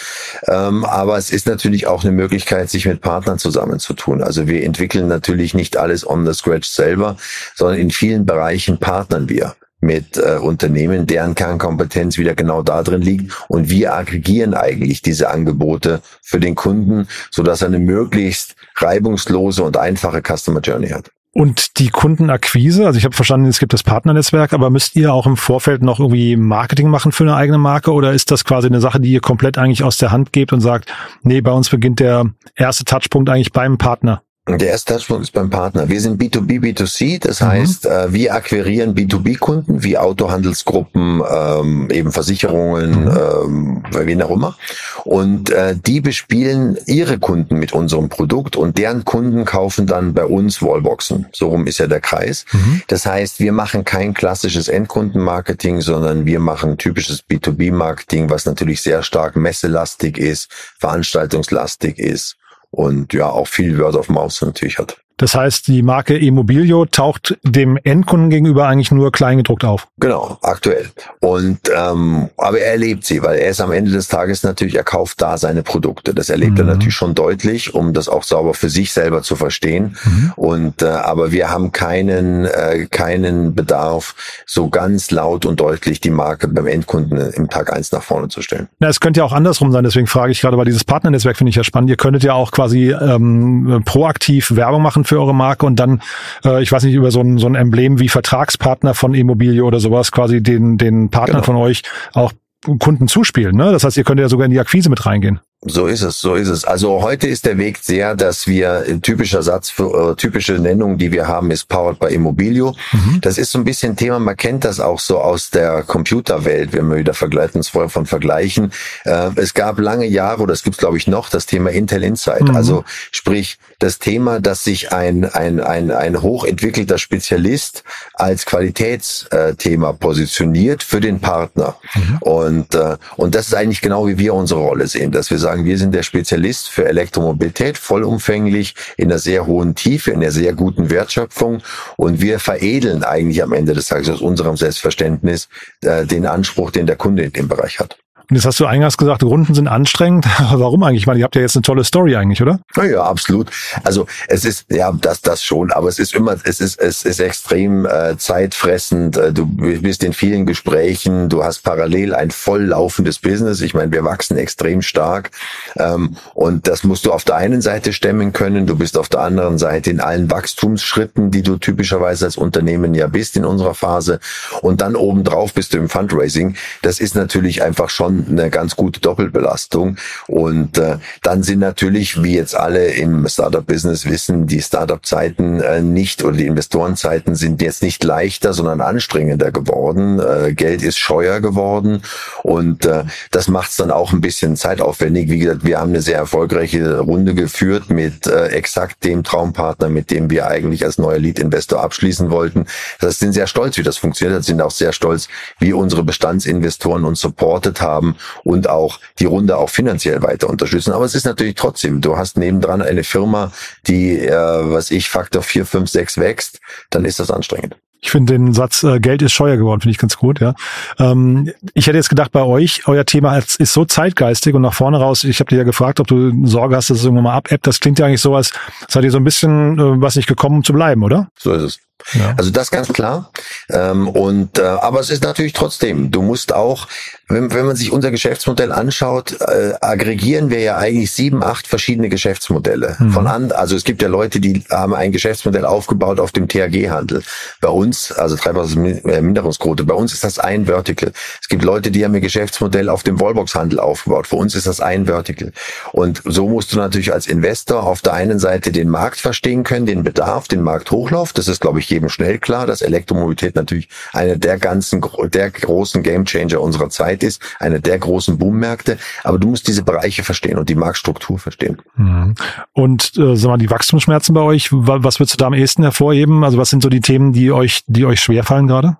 Ähm, 0.47 0.85
aber 0.85 1.17
es 1.17 1.31
ist 1.31 1.47
natürlich 1.47 1.87
auch 1.87 2.03
eine 2.03 2.11
Möglichkeit, 2.11 2.69
sich 2.69 2.85
mit 2.85 3.01
Partnern 3.01 3.39
zusammenzutun. 3.39 4.21
Also 4.21 4.47
wir 4.47 4.63
entwickeln 4.63 5.07
natürlich 5.07 5.53
nicht 5.53 5.77
alles 5.77 6.07
on 6.07 6.25
the 6.25 6.33
Scratch 6.43 6.67
selber, 6.67 7.15
sondern 7.55 7.79
in 7.79 7.89
vielen 7.89 8.25
Bereichen 8.25 8.77
partnern 8.77 9.29
wir 9.29 9.55
mit 9.79 10.17
äh, 10.17 10.37
Unternehmen, 10.37 11.05
deren 11.07 11.35
Kernkompetenz 11.35 12.17
wieder 12.17 12.35
genau 12.35 12.61
da 12.61 12.83
drin 12.83 13.01
liegt. 13.01 13.33
Und 13.49 13.69
wir 13.69 13.93
aggregieren 13.93 14.53
eigentlich 14.53 15.01
diese 15.01 15.29
Angebote 15.29 16.01
für 16.21 16.39
den 16.39 16.55
Kunden, 16.55 17.07
so 17.31 17.43
dass 17.43 17.61
er 17.61 17.67
eine 17.67 17.79
möglichst 17.79 18.55
reibungslose 18.75 19.63
und 19.63 19.77
einfache 19.77 20.21
Customer 20.21 20.61
Journey 20.61 20.89
hat. 20.89 21.11
Und 21.35 21.79
die 21.79 21.89
Kundenakquise, 21.89 22.85
also 22.85 22.97
ich 22.97 23.05
habe 23.05 23.15
verstanden, 23.15 23.47
es 23.47 23.57
gibt 23.57 23.73
das 23.73 23.81
Partnernetzwerk, 23.81 24.53
aber 24.53 24.69
müsst 24.69 24.95
ihr 24.95 25.11
auch 25.11 25.25
im 25.25 25.35
Vorfeld 25.35 25.81
noch 25.81 25.99
irgendwie 25.99 26.37
Marketing 26.37 26.89
machen 26.89 27.11
für 27.11 27.23
eine 27.23 27.35
eigene 27.35 27.57
Marke 27.57 27.91
oder 27.91 28.13
ist 28.13 28.29
das 28.29 28.45
quasi 28.45 28.67
eine 28.67 28.79
Sache, 28.79 28.99
die 28.99 29.11
ihr 29.11 29.19
komplett 29.19 29.57
eigentlich 29.57 29.83
aus 29.83 29.97
der 29.97 30.11
Hand 30.11 30.31
gebt 30.31 30.53
und 30.53 30.61
sagt, 30.61 30.93
nee, 31.23 31.41
bei 31.41 31.51
uns 31.51 31.69
beginnt 31.69 31.99
der 31.99 32.27
erste 32.55 32.85
Touchpunkt 32.85 33.31
eigentlich 33.31 33.51
beim 33.51 33.79
Partner? 33.79 34.21
Der 34.45 34.71
erste 34.71 34.93
Touchpunkt 34.93 35.23
ist 35.23 35.31
beim 35.31 35.49
Partner. 35.49 35.87
Wir 35.87 36.01
sind 36.01 36.21
B2B, 36.21 36.59
B2C, 36.59 37.17
das 37.17 37.39
mhm. 37.39 37.45
heißt, 37.45 37.85
äh, 37.85 38.11
wir 38.11 38.35
akquirieren 38.35 38.93
B2B-Kunden 38.93 39.83
wie 39.83 39.97
Autohandelsgruppen, 39.97 41.23
ähm, 41.33 41.89
eben 41.89 42.11
Versicherungen, 42.11 43.05
mhm. 43.05 43.07
ähm, 43.07 43.83
wen 43.91 44.21
auch 44.21 44.31
immer. 44.31 44.57
Und 45.05 45.49
äh, 45.49 45.77
die 45.77 46.01
bespielen 46.01 46.77
ihre 46.87 47.19
Kunden 47.19 47.57
mit 47.57 47.71
unserem 47.71 48.09
Produkt 48.09 48.57
und 48.57 48.77
deren 48.77 49.05
Kunden 49.05 49.45
kaufen 49.45 49.87
dann 49.87 50.13
bei 50.13 50.25
uns 50.25 50.61
Wallboxen. 50.61 51.27
So 51.31 51.47
rum 51.47 51.65
ist 51.65 51.77
ja 51.77 51.87
der 51.87 52.01
Kreis. 52.01 52.43
Mhm. 52.51 52.81
Das 52.89 53.05
heißt, 53.05 53.39
wir 53.39 53.53
machen 53.53 53.85
kein 53.85 54.13
klassisches 54.13 54.67
Endkundenmarketing, 54.67 55.79
sondern 55.79 56.25
wir 56.25 56.41
machen 56.41 56.77
typisches 56.77 57.23
B2B-Marketing, 57.23 58.29
was 58.29 58.45
natürlich 58.45 58.81
sehr 58.81 59.03
stark 59.03 59.37
messelastig 59.37 60.17
ist, 60.17 60.51
veranstaltungslastig 60.79 61.97
ist 61.97 62.35
und 62.73 63.13
ja 63.13 63.29
auch 63.29 63.47
viel 63.47 63.77
Word 63.77 63.95
of 63.95 64.09
Mouth 64.09 64.41
natürlich 64.41 64.79
hat. 64.79 65.02
Das 65.23 65.35
heißt, 65.35 65.67
die 65.67 65.83
Marke 65.83 66.17
Immobilio 66.17 66.85
taucht 66.85 67.37
dem 67.43 67.77
Endkunden 67.81 68.29
gegenüber 68.29 68.67
eigentlich 68.67 68.91
nur 68.91 69.09
kleingedruckt 69.13 69.63
auf. 69.63 69.87
Genau, 69.97 70.37
aktuell. 70.41 70.89
Und 71.21 71.59
ähm, 71.73 72.29
aber 72.35 72.59
er 72.59 72.73
erlebt 72.73 73.05
sie, 73.05 73.23
weil 73.23 73.37
er 73.37 73.51
ist 73.51 73.61
am 73.61 73.71
Ende 73.71 73.91
des 73.91 74.09
Tages 74.09 74.43
natürlich, 74.43 74.75
er 74.75 74.83
kauft 74.83 75.21
da 75.21 75.37
seine 75.37 75.63
Produkte. 75.63 76.13
Das 76.13 76.29
erlebt 76.29 76.53
mhm. 76.53 76.57
er 76.57 76.65
natürlich 76.65 76.95
schon 76.95 77.15
deutlich, 77.15 77.73
um 77.73 77.93
das 77.93 78.09
auch 78.09 78.23
sauber 78.23 78.53
für 78.53 78.69
sich 78.69 78.91
selber 78.91 79.21
zu 79.21 79.37
verstehen. 79.37 79.95
Mhm. 80.03 80.33
Und 80.35 80.81
äh, 80.81 80.87
aber 80.87 81.31
wir 81.31 81.49
haben 81.49 81.71
keinen 81.71 82.43
äh, 82.43 82.87
keinen 82.91 83.55
Bedarf, 83.55 84.15
so 84.45 84.67
ganz 84.67 85.09
laut 85.09 85.45
und 85.45 85.57
deutlich 85.61 86.01
die 86.01 86.09
Marke 86.09 86.49
beim 86.49 86.67
Endkunden 86.67 87.31
im 87.31 87.49
Tag 87.49 87.71
eins 87.71 87.93
nach 87.93 88.03
vorne 88.03 88.27
zu 88.27 88.41
stellen. 88.41 88.67
Na, 88.79 88.89
es 88.89 88.99
könnte 88.99 89.21
ja 89.21 89.23
auch 89.23 89.31
andersrum 89.31 89.71
sein. 89.71 89.85
Deswegen 89.85 90.07
frage 90.07 90.33
ich 90.33 90.41
gerade, 90.41 90.57
weil 90.57 90.65
dieses 90.65 90.83
Partnernetzwerk 90.83 91.37
finde 91.37 91.51
ich 91.51 91.55
ja 91.55 91.63
spannend. 91.63 91.89
Ihr 91.89 91.95
könntet 91.95 92.23
ja 92.23 92.33
auch 92.33 92.51
quasi 92.51 92.91
ähm, 92.91 93.83
proaktiv 93.85 94.57
Werbung 94.57 94.81
machen 94.81 95.03
machen 95.03 95.05
für 95.13 95.19
eure 95.19 95.35
Marke 95.35 95.65
und 95.67 95.79
dann, 95.79 96.01
äh, 96.43 96.63
ich 96.63 96.71
weiß 96.71 96.83
nicht, 96.83 96.95
über 96.95 97.11
so 97.11 97.21
ein, 97.21 97.37
so 97.37 97.45
ein 97.45 97.53
Emblem 97.53 97.99
wie 97.99 98.09
Vertragspartner 98.09 98.95
von 98.95 99.13
Immobilie 99.13 99.63
oder 99.63 99.79
sowas 99.79 100.11
quasi 100.11 100.41
den, 100.41 100.77
den 100.79 101.09
Partnern 101.09 101.41
genau. 101.41 101.45
von 101.45 101.55
euch 101.57 101.83
auch 102.13 102.33
Kunden 102.79 103.07
zuspielen. 103.07 103.55
Ne? 103.55 103.71
Das 103.71 103.83
heißt, 103.83 103.95
ihr 103.97 104.03
könnt 104.03 104.19
ja 104.19 104.27
sogar 104.27 104.45
in 104.45 104.51
die 104.51 104.59
Akquise 104.59 104.89
mit 104.89 105.05
reingehen. 105.05 105.39
So 105.65 105.87
ist 105.87 106.01
es, 106.01 106.19
so 106.19 106.35
ist 106.35 106.49
es. 106.49 106.65
Also 106.65 107.01
heute 107.01 107.27
ist 107.27 107.45
der 107.45 107.57
Weg 107.57 107.79
sehr, 107.81 108.15
dass 108.15 108.47
wir 108.47 108.83
typischer 109.01 109.43
Satz 109.43 109.69
für 109.69 110.11
äh, 110.11 110.15
typische 110.15 110.53
Nennung, 110.53 110.97
die 110.97 111.11
wir 111.11 111.27
haben, 111.27 111.51
ist 111.51 111.69
powered 111.69 111.99
by 111.99 112.13
Immobilio. 112.13 112.75
Mhm. 112.91 113.21
Das 113.21 113.37
ist 113.37 113.51
so 113.51 113.59
ein 113.59 113.63
bisschen 113.63 113.95
Thema, 113.95 114.19
man 114.19 114.35
kennt 114.35 114.65
das 114.65 114.79
auch 114.79 114.99
so 114.99 115.19
aus 115.19 115.51
der 115.51 115.83
Computerwelt, 115.83 116.73
wenn 116.73 116.89
wir 116.89 116.97
wieder 116.97 117.13
vergleichen, 117.13 117.57
uns 117.57 117.69
vorher 117.69 117.89
von 117.89 118.05
vergleichen. 118.05 118.73
Äh, 119.05 119.29
es 119.35 119.53
gab 119.53 119.79
lange 119.79 120.05
Jahre, 120.05 120.41
oder 120.41 120.53
es 120.53 120.63
gibt 120.63 120.77
glaube 120.77 120.97
ich 120.97 121.07
noch, 121.07 121.29
das 121.29 121.45
Thema 121.45 121.69
Intel 121.69 122.03
Insight. 122.03 122.43
Mhm. 122.43 122.55
Also 122.55 122.83
sprich, 123.11 123.57
das 123.79 123.99
Thema, 123.99 124.41
dass 124.41 124.63
sich 124.63 124.91
ein, 124.91 125.25
ein, 125.25 125.59
ein, 125.61 125.91
ein 125.91 126.21
hochentwickelter 126.21 126.97
Spezialist 126.97 127.83
als 128.15 128.45
Qualitätsthema 128.45 129.93
positioniert 129.93 130.83
für 130.83 130.99
den 130.99 131.19
Partner. 131.19 131.75
Mhm. 131.95 132.17
Und, 132.19 132.75
äh, 132.75 132.97
und 133.15 133.35
das 133.35 133.47
ist 133.47 133.53
eigentlich 133.53 133.81
genau 133.81 134.07
wie 134.07 134.17
wir 134.17 134.33
unsere 134.33 134.59
Rolle 134.59 134.87
sehen, 134.87 135.11
dass 135.11 135.31
wir 135.31 135.37
sagen, 135.37 135.52
sagen, 135.53 135.65
wir 135.65 135.77
sind 135.77 135.93
der 135.93 136.03
Spezialist 136.03 136.69
für 136.69 136.85
Elektromobilität, 136.85 137.77
vollumfänglich, 137.77 138.73
in 138.97 139.11
einer 139.11 139.19
sehr 139.19 139.45
hohen 139.45 139.75
Tiefe, 139.75 140.11
in 140.11 140.17
einer 140.17 140.31
sehr 140.31 140.53
guten 140.53 140.89
Wertschöpfung. 140.89 141.61
Und 141.95 142.21
wir 142.21 142.39
veredeln 142.39 143.03
eigentlich 143.03 143.43
am 143.43 143.53
Ende 143.53 143.73
des 143.73 143.87
Tages 143.87 144.09
aus 144.09 144.21
unserem 144.21 144.57
Selbstverständnis 144.57 145.49
äh, 145.81 146.05
den 146.05 146.25
Anspruch, 146.25 146.71
den 146.71 146.87
der 146.87 146.95
Kunde 146.95 147.23
in 147.23 147.33
dem 147.33 147.47
Bereich 147.47 147.79
hat. 147.79 148.02
Und 148.29 148.37
jetzt 148.37 148.45
hast 148.45 148.59
du 148.59 148.65
eingangs 148.65 148.97
gesagt, 148.97 149.23
Runden 149.23 149.53
sind 149.53 149.67
anstrengend. 149.67 150.25
Warum 150.51 150.83
eigentlich? 150.83 151.03
Ich 151.03 151.07
meine, 151.07 151.19
ihr 151.19 151.25
habt 151.25 151.35
ja 151.35 151.41
jetzt 151.41 151.55
eine 151.55 151.63
tolle 151.63 151.83
Story 151.83 152.15
eigentlich, 152.15 152.41
oder? 152.41 152.59
Ja, 152.75 152.85
ja, 152.85 153.03
absolut. 153.03 153.49
Also 153.83 154.07
es 154.27 154.45
ist, 154.45 154.65
ja, 154.69 154.91
das, 154.91 155.21
das 155.21 155.43
schon, 155.43 155.71
aber 155.71 155.89
es 155.89 155.99
ist 155.99 156.15
immer, 156.15 156.35
es 156.43 156.61
ist, 156.61 156.79
es 156.79 157.03
ist 157.03 157.19
extrem 157.19 157.85
äh, 157.85 158.17
zeitfressend. 158.17 159.17
Äh, 159.17 159.33
du 159.33 159.45
bist 159.45 160.03
in 160.03 160.13
vielen 160.13 160.45
Gesprächen, 160.45 161.29
du 161.29 161.43
hast 161.43 161.63
parallel 161.63 162.13
ein 162.15 162.31
voll 162.31 162.63
laufendes 162.63 163.19
Business. 163.19 163.61
Ich 163.61 163.73
meine, 163.73 163.91
wir 163.91 164.03
wachsen 164.03 164.37
extrem 164.37 164.81
stark. 164.81 165.31
Ähm, 165.77 166.15
und 166.33 166.67
das 166.67 166.83
musst 166.83 167.05
du 167.05 167.11
auf 167.11 167.25
der 167.25 167.35
einen 167.35 167.61
Seite 167.61 167.91
stemmen 167.91 168.31
können. 168.31 168.67
Du 168.67 168.77
bist 168.77 168.97
auf 168.97 169.09
der 169.09 169.21
anderen 169.21 169.57
Seite 169.57 169.89
in 169.89 169.99
allen 169.99 170.31
Wachstumsschritten, 170.31 171.31
die 171.31 171.41
du 171.41 171.57
typischerweise 171.57 172.25
als 172.25 172.37
Unternehmen 172.37 172.93
ja 172.93 173.07
bist 173.07 173.35
in 173.35 173.43
unserer 173.43 173.73
Phase. 173.73 174.19
Und 174.61 174.81
dann 174.81 174.95
obendrauf 174.95 175.53
bist 175.53 175.73
du 175.73 175.77
im 175.77 175.89
Fundraising. 175.89 176.55
Das 176.81 176.99
ist 176.99 177.15
natürlich 177.15 177.61
einfach 177.61 177.89
schon 177.89 178.12
schon 178.13 178.25
eine 178.29 178.49
ganz 178.49 178.75
gute 178.75 178.99
Doppelbelastung. 178.99 179.97
Und 180.27 180.77
äh, 180.77 180.97
dann 181.21 181.43
sind 181.43 181.59
natürlich, 181.59 182.21
wie 182.23 182.35
jetzt 182.35 182.55
alle 182.55 182.87
im 182.87 183.27
Startup-Business 183.27 184.05
wissen, 184.05 184.47
die 184.47 184.61
Startup-Zeiten 184.61 185.61
äh, 185.61 185.81
nicht 185.81 186.23
oder 186.23 186.37
die 186.37 186.45
Investorenzeiten 186.45 187.35
sind 187.35 187.61
jetzt 187.61 187.83
nicht 187.83 188.03
leichter, 188.03 188.53
sondern 188.53 188.81
anstrengender 188.81 189.51
geworden. 189.51 190.19
Äh, 190.19 190.53
Geld 190.53 190.81
ist 190.81 190.97
scheuer 190.97 191.39
geworden 191.39 192.01
und 192.43 192.85
äh, 192.85 193.03
das 193.31 193.47
macht 193.47 193.71
es 193.71 193.77
dann 193.77 193.91
auch 193.91 194.13
ein 194.13 194.21
bisschen 194.21 194.55
zeitaufwendig. 194.55 195.29
Wie 195.29 195.39
gesagt, 195.39 195.65
wir 195.65 195.79
haben 195.79 195.89
eine 195.89 196.01
sehr 196.01 196.17
erfolgreiche 196.17 196.99
Runde 196.99 197.33
geführt 197.33 197.89
mit 197.89 198.27
äh, 198.27 198.47
exakt 198.47 199.03
dem 199.03 199.23
Traumpartner, 199.23 199.89
mit 199.89 200.11
dem 200.11 200.29
wir 200.29 200.47
eigentlich 200.47 200.85
als 200.85 200.97
neuer 200.97 201.19
Lead-Investor 201.19 201.81
abschließen 201.81 202.29
wollten. 202.29 202.65
Das 202.99 203.19
sind 203.19 203.33
sehr 203.33 203.47
stolz, 203.47 203.77
wie 203.77 203.83
das 203.83 203.97
funktioniert 203.97 204.37
hat, 204.37 204.45
sind 204.45 204.61
auch 204.61 204.71
sehr 204.71 204.93
stolz, 204.93 205.27
wie 205.59 205.73
unsere 205.73 206.03
Bestandsinvestoren 206.03 207.05
uns 207.05 207.19
supportet 207.19 207.81
haben 207.81 208.02
haben 208.03 208.15
und 208.43 208.69
auch 208.69 208.99
die 209.19 209.25
Runde 209.25 209.57
auch 209.57 209.69
finanziell 209.69 210.21
weiter 210.21 210.49
unterstützen. 210.49 210.93
Aber 210.93 211.05
es 211.05 211.15
ist 211.15 211.25
natürlich 211.25 211.55
trotzdem, 211.55 212.01
du 212.01 212.17
hast 212.17 212.37
nebendran 212.37 212.81
eine 212.81 213.03
Firma, 213.03 213.51
die, 213.87 214.19
äh, 214.19 214.31
was 214.31 214.91
ich, 214.91 215.09
Faktor 215.09 215.43
4, 215.43 215.65
5, 215.65 215.89
6 215.89 216.17
wächst, 216.17 216.59
dann 216.89 217.05
ist 217.05 217.19
das 217.19 217.31
anstrengend. 217.31 217.75
Ich 218.01 218.11
finde 218.11 218.33
den 218.33 218.53
Satz, 218.53 218.83
äh, 218.83 218.99
Geld 218.99 219.21
ist 219.21 219.31
scheuer 219.31 219.55
geworden, 219.55 219.79
finde 219.79 219.93
ich 219.93 219.97
ganz 219.97 220.17
gut, 220.17 220.41
ja. 220.41 220.55
Ähm, 220.99 221.53
ich 221.73 221.87
hätte 221.87 221.97
jetzt 221.97 222.09
gedacht, 222.09 222.33
bei 222.33 222.43
euch, 222.43 222.85
euer 222.85 223.05
Thema 223.05 223.37
ist, 223.37 223.55
ist 223.55 223.71
so 223.71 223.85
zeitgeistig 223.85 224.53
und 224.53 224.61
nach 224.61 224.73
vorne 224.73 224.97
raus, 224.97 225.23
ich 225.23 225.39
habe 225.39 225.49
dir 225.49 225.59
ja 225.59 225.63
gefragt, 225.63 226.01
ob 226.01 226.07
du 226.07 226.45
Sorge 226.45 226.75
hast, 226.75 226.89
dass 226.89 226.97
es 226.97 227.05
irgendwann 227.05 227.23
mal 227.23 227.35
abebbt. 227.35 227.65
Das 227.65 227.79
klingt 227.79 227.99
ja 227.99 228.05
eigentlich 228.05 228.19
so, 228.19 228.35
als 228.35 228.51
seid 228.89 229.05
ihr 229.05 229.11
so 229.11 229.19
ein 229.19 229.23
bisschen 229.23 229.79
äh, 229.79 230.01
was 230.01 230.17
nicht 230.17 230.27
gekommen, 230.27 230.57
um 230.57 230.63
zu 230.65 230.73
bleiben, 230.73 231.01
oder? 231.01 231.29
So 231.39 231.53
ist 231.53 231.63
es. 231.63 231.79
Ja. 232.13 232.33
Also 232.37 232.51
das 232.51 232.69
ganz 232.69 232.91
klar. 232.91 233.31
Ähm, 233.69 234.07
und 234.07 234.59
äh, 234.59 234.63
aber 234.63 234.99
es 234.99 235.09
ist 235.09 235.23
natürlich 235.23 235.53
trotzdem. 235.53 236.11
Du 236.11 236.21
musst 236.21 236.53
auch, 236.53 236.87
wenn, 237.29 237.53
wenn 237.53 237.65
man 237.65 237.75
sich 237.75 237.91
unser 237.91 238.11
Geschäftsmodell 238.11 238.71
anschaut, 238.71 239.39
äh, 239.41 239.73
aggregieren 239.81 240.49
wir 240.49 240.59
ja 240.59 240.77
eigentlich 240.77 241.11
sieben, 241.11 241.43
acht 241.43 241.67
verschiedene 241.67 242.09
Geschäftsmodelle. 242.09 242.97
Mhm. 242.99 243.11
Von 243.11 243.27
an, 243.27 243.51
also 243.51 243.75
es 243.75 243.83
gibt 243.83 244.01
ja 244.01 244.09
Leute, 244.09 244.39
die 244.39 244.63
haben 244.69 244.93
ein 244.93 245.11
Geschäftsmodell 245.11 245.65
aufgebaut 245.65 246.19
auf 246.19 246.31
dem 246.31 246.47
THG-Handel. 246.47 247.23
Bei 247.61 247.69
uns, 247.69 248.11
also 248.11 248.35
Treibhausminderungsquote, 248.35 249.83
bei 249.85 249.95
uns 249.95 250.13
ist 250.13 250.23
das 250.23 250.39
ein 250.39 250.65
Vertical. 250.65 251.13
Es 251.41 251.47
gibt 251.47 251.63
Leute, 251.63 251.89
die 251.89 252.03
haben 252.03 252.13
ihr 252.13 252.21
Geschäftsmodell 252.21 252.89
auf 252.89 253.03
dem 253.03 253.19
Wallbox-Handel 253.19 253.79
aufgebaut. 253.79 254.27
Für 254.27 254.35
uns 254.35 254.55
ist 254.55 254.67
das 254.67 254.81
ein 254.81 255.05
Vertical. 255.05 255.51
Und 255.93 256.21
so 256.25 256.49
musst 256.49 256.73
du 256.73 256.77
natürlich 256.77 257.13
als 257.13 257.27
Investor 257.27 257.83
auf 257.83 258.01
der 258.01 258.13
einen 258.13 258.39
Seite 258.39 258.71
den 258.71 258.89
Markt 258.89 259.19
verstehen 259.19 259.63
können, 259.63 259.85
den 259.85 260.03
Bedarf, 260.03 260.47
den 260.47 260.61
Markthochlauf. 260.61 261.33
Das 261.33 261.47
ist, 261.47 261.61
glaube 261.61 261.79
ich, 261.79 261.82
jedem 261.89 262.09
schnell 262.09 262.39
klar, 262.39 262.67
dass 262.67 262.81
Elektromobilität 262.81 263.55
natürlich 263.55 263.89
eine 264.11 264.37
der 264.37 264.57
ganzen, 264.57 265.01
der 265.33 265.51
großen 265.51 266.03
Gamechanger 266.03 266.61
unserer 266.61 266.89
Zeit 266.89 267.23
ist, 267.23 267.41
eine 267.59 267.79
der 267.81 267.99
großen 267.99 268.37
Boommärkte. 268.37 268.97
Aber 269.23 269.39
du 269.39 269.49
musst 269.49 269.67
diese 269.67 269.83
Bereiche 269.83 270.23
verstehen 270.23 270.57
und 270.57 270.69
die 270.69 270.75
Marktstruktur 270.75 271.39
verstehen. 271.39 271.81
Mhm. 271.95 272.35
Und 272.73 273.17
äh, 273.17 273.35
sag 273.35 273.49
mal, 273.49 273.57
die 273.57 273.69
Wachstumsschmerzen 273.69 274.33
bei 274.33 274.41
euch, 274.41 274.69
was 274.71 275.19
würdest 275.19 275.35
du 275.35 275.37
da 275.37 275.47
am 275.47 275.53
ehesten 275.53 275.83
hervorheben? 275.83 276.43
Also 276.43 276.57
was 276.57 276.69
sind 276.69 276.83
so 276.83 276.89
die 276.89 277.01
Themen, 277.01 277.33
die 277.33 277.51
euch, 277.51 277.83
die 277.87 278.05
euch 278.05 278.21
schwerfallen 278.21 278.67
gerade? 278.67 278.97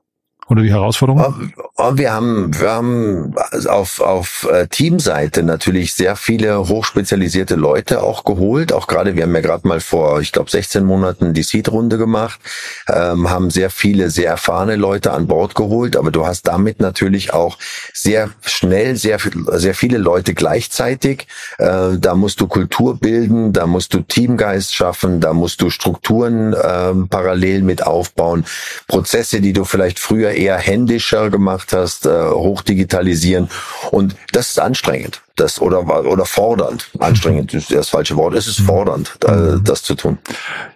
Oder 0.50 0.62
die 0.62 0.72
Herausforderungen? 0.72 1.54
Wir 1.94 2.14
haben, 2.14 2.60
wir 2.60 2.70
haben 2.70 3.34
auf, 3.68 4.00
auf 4.02 4.48
äh, 4.52 4.68
Teamseite 4.68 5.42
natürlich 5.42 5.94
sehr 5.94 6.16
viele 6.16 6.68
hochspezialisierte 6.68 7.56
Leute 7.56 8.04
auch 8.04 8.26
geholt. 8.26 8.74
Auch 8.74 8.88
gerade, 8.88 9.16
wir 9.16 9.24
haben 9.24 9.34
ja 9.34 9.42
gerade 9.42 9.68
mal 9.68 9.80
vor, 9.80 10.20
ich 10.22 10.32
glaube, 10.32 10.52
16 10.52 10.84
Monaten 10.84 11.34
die 11.34 11.44
Seed-Runde 11.44 11.98
gemacht, 11.98 12.40
ähm, 12.88 13.30
haben 13.30 13.50
sehr 13.50 13.70
viele, 13.70 14.10
sehr 14.10 14.30
erfahrene 14.30 14.76
Leute 14.76 15.14
an 15.14 15.28
Bord 15.28 15.56
geholt. 15.56 15.96
Aber 15.96 16.12
du 16.12 16.26
hast 16.26 16.48
damit 16.48 16.80
natürlich 16.80 17.34
auch 17.34 17.58
sehr 17.94 18.30
schnell 18.42 18.96
sehr, 18.98 19.18
sehr 19.54 19.76
viele 19.76 19.98
Leute 19.98 20.34
gleichzeitig. 20.34 21.28
Äh, 21.58 21.98
da 21.98 22.16
musst 22.16 22.42
du 22.42 22.48
Kultur 22.48 23.00
bilden, 23.00 23.54
da 23.54 23.66
musst 23.66 23.94
du 23.94 24.02
Teamgeist 24.02 24.76
schaffen, 24.76 25.22
da 25.22 25.34
musst 25.34 25.62
du 25.62 25.70
Strukturen 25.70 26.54
äh, 26.54 26.94
parallel 27.10 27.64
mit 27.64 27.86
aufbauen, 27.86 28.46
Prozesse, 28.88 29.42
die 29.42 29.54
du 29.54 29.64
vielleicht 29.64 30.00
früher 30.00 30.33
eher 30.34 30.58
händischer 30.58 31.30
gemacht 31.30 31.74
hast, 31.74 32.06
äh, 32.06 32.30
hochdigitalisieren. 32.30 33.50
Und 33.92 34.16
das 34.32 34.52
ist 34.52 34.60
anstrengend. 34.60 35.23
Das 35.36 35.60
oder 35.60 35.88
oder 36.06 36.26
fordernd. 36.26 36.90
Anstrengend 37.00 37.54
ist 37.56 37.74
das 37.74 37.90
falsche 37.90 38.16
Wort. 38.16 38.36
Es 38.36 38.46
ist 38.46 38.60
fordernd, 38.62 39.18
äh, 39.26 39.58
das 39.64 39.82
zu 39.82 39.96
tun. 39.96 40.20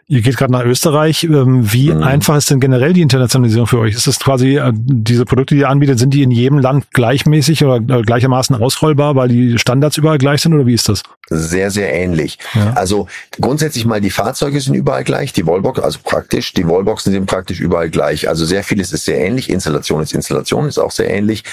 Ihr 0.10 0.22
geht 0.22 0.38
gerade 0.38 0.54
nach 0.54 0.64
Österreich. 0.64 1.26
Ähm, 1.26 1.72
wie 1.74 1.92
mhm. 1.92 2.02
einfach 2.02 2.38
ist 2.38 2.50
denn 2.50 2.62
generell 2.62 2.94
die 2.94 3.02
Internationalisierung 3.02 3.68
für 3.68 3.80
euch? 3.80 3.94
Ist 3.94 4.08
es 4.08 4.20
quasi, 4.20 4.56
äh, 4.56 4.72
diese 4.74 5.26
Produkte, 5.26 5.54
die 5.54 5.62
ihr 5.62 5.70
anbietet, 5.70 6.00
sind 6.00 6.14
die 6.14 6.24
in 6.24 6.32
jedem 6.32 6.60
Land 6.60 6.92
gleichmäßig 6.92 7.66
oder 7.66 7.76
äh, 7.76 8.02
gleichermaßen 8.04 8.56
ausrollbar, 8.56 9.18
weil 9.18 9.28
die 9.28 9.60
Standards 9.60 9.98
überall 9.98 10.18
gleich 10.18 10.42
sind 10.42 10.54
oder 10.54 10.66
wie 10.66 10.74
ist 10.74 10.88
das? 10.88 11.04
Sehr, 11.30 11.72
sehr 11.72 11.94
ähnlich. 11.94 12.40
Ja. 12.54 12.72
Also 12.76 13.08
grundsätzlich 13.42 13.86
mal 13.86 14.00
die 14.00 14.10
Fahrzeuge 14.10 14.62
sind 14.62 14.76
überall 14.76 15.04
gleich, 15.04 15.34
die 15.34 15.46
Wallbox, 15.46 15.82
also 15.82 16.00
praktisch, 16.02 16.54
die 16.54 16.66
Wallboxen 16.66 17.12
sind 17.12 17.26
praktisch 17.26 17.60
überall 17.60 17.90
gleich. 17.90 18.30
Also 18.30 18.46
sehr 18.46 18.64
vieles 18.64 18.94
ist 18.94 19.04
sehr 19.04 19.20
ähnlich. 19.20 19.50
Installation 19.50 20.02
ist 20.02 20.14
Installation, 20.14 20.70
ist 20.70 20.78
auch 20.78 20.92
sehr 20.92 21.10
ähnlich. 21.10 21.44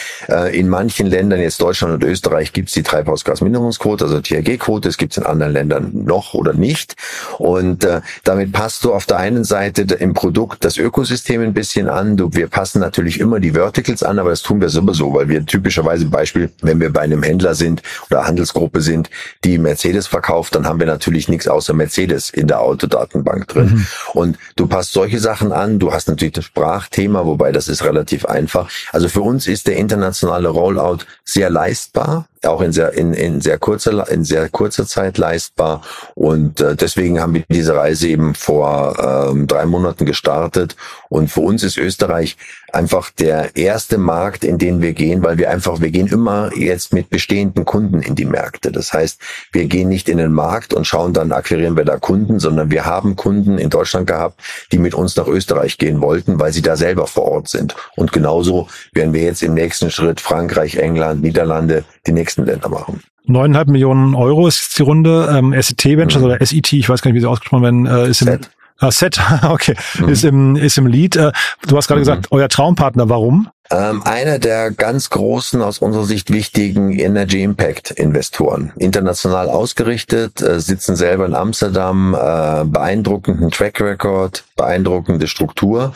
In 0.52 0.68
manchen 0.68 1.08
Ländern, 1.08 1.40
jetzt 1.40 1.60
Deutschland 1.60 1.94
und 1.94 2.04
Österreich, 2.04 2.52
gibt 2.52 2.68
es 2.68 2.74
die 2.74 2.84
Treibhausgasminderungsquote, 2.94 4.04
also 4.04 4.20
THG-Quote. 4.20 4.88
Es 4.88 4.96
gibt 4.96 5.12
es 5.12 5.18
in 5.18 5.24
anderen 5.24 5.52
Ländern 5.52 5.90
noch 6.04 6.34
oder 6.34 6.52
nicht. 6.52 6.94
Und 7.38 7.84
äh, 7.84 8.00
damit 8.22 8.44
damit 8.44 8.52
passt 8.52 8.84
du 8.84 8.92
auf 8.92 9.06
der 9.06 9.18
einen 9.18 9.44
Seite 9.44 9.82
im 9.94 10.12
Produkt 10.12 10.64
das 10.64 10.76
Ökosystem 10.76 11.40
ein 11.40 11.54
bisschen 11.54 11.88
an. 11.88 12.16
Du, 12.16 12.30
wir 12.32 12.48
passen 12.48 12.80
natürlich 12.80 13.18
immer 13.18 13.40
die 13.40 13.52
Verticals 13.52 14.02
an, 14.02 14.18
aber 14.18 14.30
das 14.30 14.42
tun 14.42 14.60
wir 14.60 14.68
sowieso, 14.68 15.14
weil 15.14 15.28
wir 15.28 15.46
typischerweise 15.46 16.06
Beispiel, 16.06 16.50
wenn 16.60 16.80
wir 16.80 16.92
bei 16.92 17.00
einem 17.00 17.22
Händler 17.22 17.54
sind 17.54 17.82
oder 18.10 18.26
Handelsgruppe 18.26 18.80
sind, 18.80 19.08
die 19.44 19.58
Mercedes 19.58 20.06
verkauft, 20.06 20.54
dann 20.54 20.66
haben 20.66 20.78
wir 20.78 20.86
natürlich 20.86 21.28
nichts 21.28 21.48
außer 21.48 21.72
Mercedes 21.72 22.28
in 22.28 22.48
der 22.48 22.60
Autodatenbank 22.60 23.48
drin. 23.48 23.66
Mhm. 23.66 23.86
Und 24.12 24.38
du 24.56 24.66
passt 24.66 24.92
solche 24.92 25.20
Sachen 25.20 25.52
an. 25.52 25.78
Du 25.78 25.92
hast 25.92 26.08
natürlich 26.08 26.34
das 26.34 26.44
Sprachthema, 26.44 27.24
wobei 27.24 27.52
das 27.52 27.68
ist 27.68 27.84
relativ 27.84 28.26
einfach. 28.26 28.68
Also 28.92 29.08
für 29.08 29.22
uns 29.22 29.46
ist 29.46 29.66
der 29.68 29.76
internationale 29.76 30.48
Rollout 30.48 31.04
sehr 31.24 31.50
leistbar 31.50 32.26
auch 32.46 32.60
in 32.60 32.72
sehr 32.72 32.92
in, 32.92 33.12
in 33.14 33.40
sehr 33.40 33.58
kurzer 33.58 34.08
in 34.10 34.24
sehr 34.24 34.48
kurzer 34.48 34.86
Zeit 34.86 35.18
leistbar 35.18 35.82
und 36.14 36.60
äh, 36.60 36.76
deswegen 36.76 37.20
haben 37.20 37.34
wir 37.34 37.44
diese 37.48 37.74
Reise 37.74 38.08
eben 38.08 38.34
vor 38.34 39.30
ähm, 39.30 39.46
drei 39.46 39.66
Monaten 39.66 40.06
gestartet 40.06 40.76
und 41.08 41.30
für 41.30 41.40
uns 41.40 41.62
ist 41.62 41.78
Österreich 41.78 42.36
einfach 42.72 43.10
der 43.10 43.56
erste 43.56 43.98
Markt, 43.98 44.44
in 44.44 44.58
den 44.58 44.82
wir 44.82 44.92
gehen, 44.92 45.22
weil 45.22 45.38
wir 45.38 45.50
einfach 45.50 45.80
wir 45.80 45.90
gehen 45.90 46.08
immer 46.08 46.50
jetzt 46.56 46.92
mit 46.92 47.08
bestehenden 47.08 47.64
Kunden 47.64 48.02
in 48.02 48.14
die 48.14 48.24
Märkte. 48.24 48.72
Das 48.72 48.92
heißt, 48.92 49.20
wir 49.52 49.66
gehen 49.66 49.88
nicht 49.88 50.08
in 50.08 50.18
den 50.18 50.32
Markt 50.32 50.74
und 50.74 50.86
schauen 50.86 51.12
dann 51.12 51.32
akquirieren 51.32 51.76
wir 51.76 51.84
da 51.84 51.96
Kunden, 51.98 52.40
sondern 52.40 52.70
wir 52.70 52.84
haben 52.84 53.16
Kunden 53.16 53.58
in 53.58 53.70
Deutschland 53.70 54.06
gehabt, 54.06 54.40
die 54.72 54.78
mit 54.78 54.94
uns 54.94 55.16
nach 55.16 55.28
Österreich 55.28 55.78
gehen 55.78 56.00
wollten, 56.00 56.40
weil 56.40 56.52
sie 56.52 56.62
da 56.62 56.76
selber 56.76 57.06
vor 57.06 57.24
Ort 57.24 57.48
sind. 57.48 57.76
Und 57.96 58.12
genauso 58.12 58.68
werden 58.92 59.12
wir 59.12 59.22
jetzt 59.22 59.42
im 59.42 59.54
nächsten 59.54 59.90
Schritt 59.90 60.20
Frankreich, 60.20 60.76
England, 60.76 61.22
Niederlande 61.22 61.84
die 62.06 62.12
nächsten 62.12 62.33
Länder 62.42 62.68
machen. 62.68 63.00
Neuneinhalb 63.26 63.68
Millionen 63.68 64.14
Euro 64.14 64.46
ist 64.46 64.78
die 64.78 64.82
Runde. 64.82 65.32
Ähm, 65.32 65.54
SET 65.60 65.84
Ventures 65.84 66.22
mhm. 66.22 66.30
oder 66.30 66.44
SET, 66.44 66.72
ich 66.72 66.88
weiß 66.88 67.00
gar 67.00 67.10
nicht, 67.10 67.16
wie 67.16 67.20
sie 67.20 67.28
ausgesprochen 67.28 67.62
werden, 67.62 67.86
äh, 67.86 68.08
ist 68.08 68.22
im 68.22 68.40
Ah, 68.78 68.90
Set, 68.90 69.20
okay, 69.44 69.76
mhm. 69.98 70.08
ist 70.08 70.24
im 70.24 70.56
ist 70.56 70.78
im 70.78 70.86
Lead. 70.86 71.16
Äh, 71.16 71.32
du 71.68 71.76
hast 71.76 71.86
gerade 71.86 72.00
mhm. 72.00 72.02
gesagt, 72.02 72.32
euer 72.32 72.48
Traumpartner. 72.48 73.08
Warum? 73.08 73.48
Ähm, 73.70 74.02
einer 74.02 74.38
der 74.38 74.70
ganz 74.72 75.08
großen, 75.08 75.62
aus 75.62 75.78
unserer 75.78 76.04
Sicht 76.04 76.30
wichtigen 76.30 76.92
Energy 76.98 77.42
Impact 77.42 77.92
Investoren. 77.92 78.72
International 78.76 79.48
ausgerichtet, 79.48 80.42
äh, 80.42 80.60
sitzen 80.60 80.96
selber 80.96 81.24
in 81.24 81.34
Amsterdam, 81.34 82.14
äh, 82.14 82.64
beeindruckenden 82.66 83.50
Track 83.50 83.80
Record, 83.80 84.44
beeindruckende 84.56 85.26
Struktur, 85.28 85.94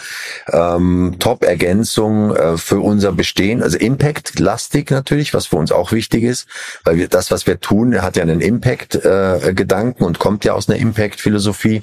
ähm, 0.51 1.17
Top-Ergänzung 1.19 2.35
äh, 2.35 2.57
für 2.57 2.81
unser 2.81 3.13
Bestehen, 3.13 3.63
also 3.63 3.77
Impact-lastig 3.77 4.91
natürlich, 4.91 5.35
was 5.35 5.47
für 5.47 5.57
uns 5.57 5.71
auch 5.71 5.93
wichtig 5.93 6.25
ist, 6.25 6.49
weil 6.85 6.97
wir, 6.97 7.09
das, 7.09 7.31
was 7.31 7.47
wir 7.47 7.61
tun, 7.61 8.01
hat 8.01 8.17
ja 8.17 8.23
einen 8.23 8.41
Impact-Gedanken 8.41 10.03
äh, 10.03 10.07
und 10.07 10.19
kommt 10.19 10.47
ja 10.47 10.55
aus 10.55 10.71
einer 10.71 10.79
Impact-Philosophie. 10.79 11.83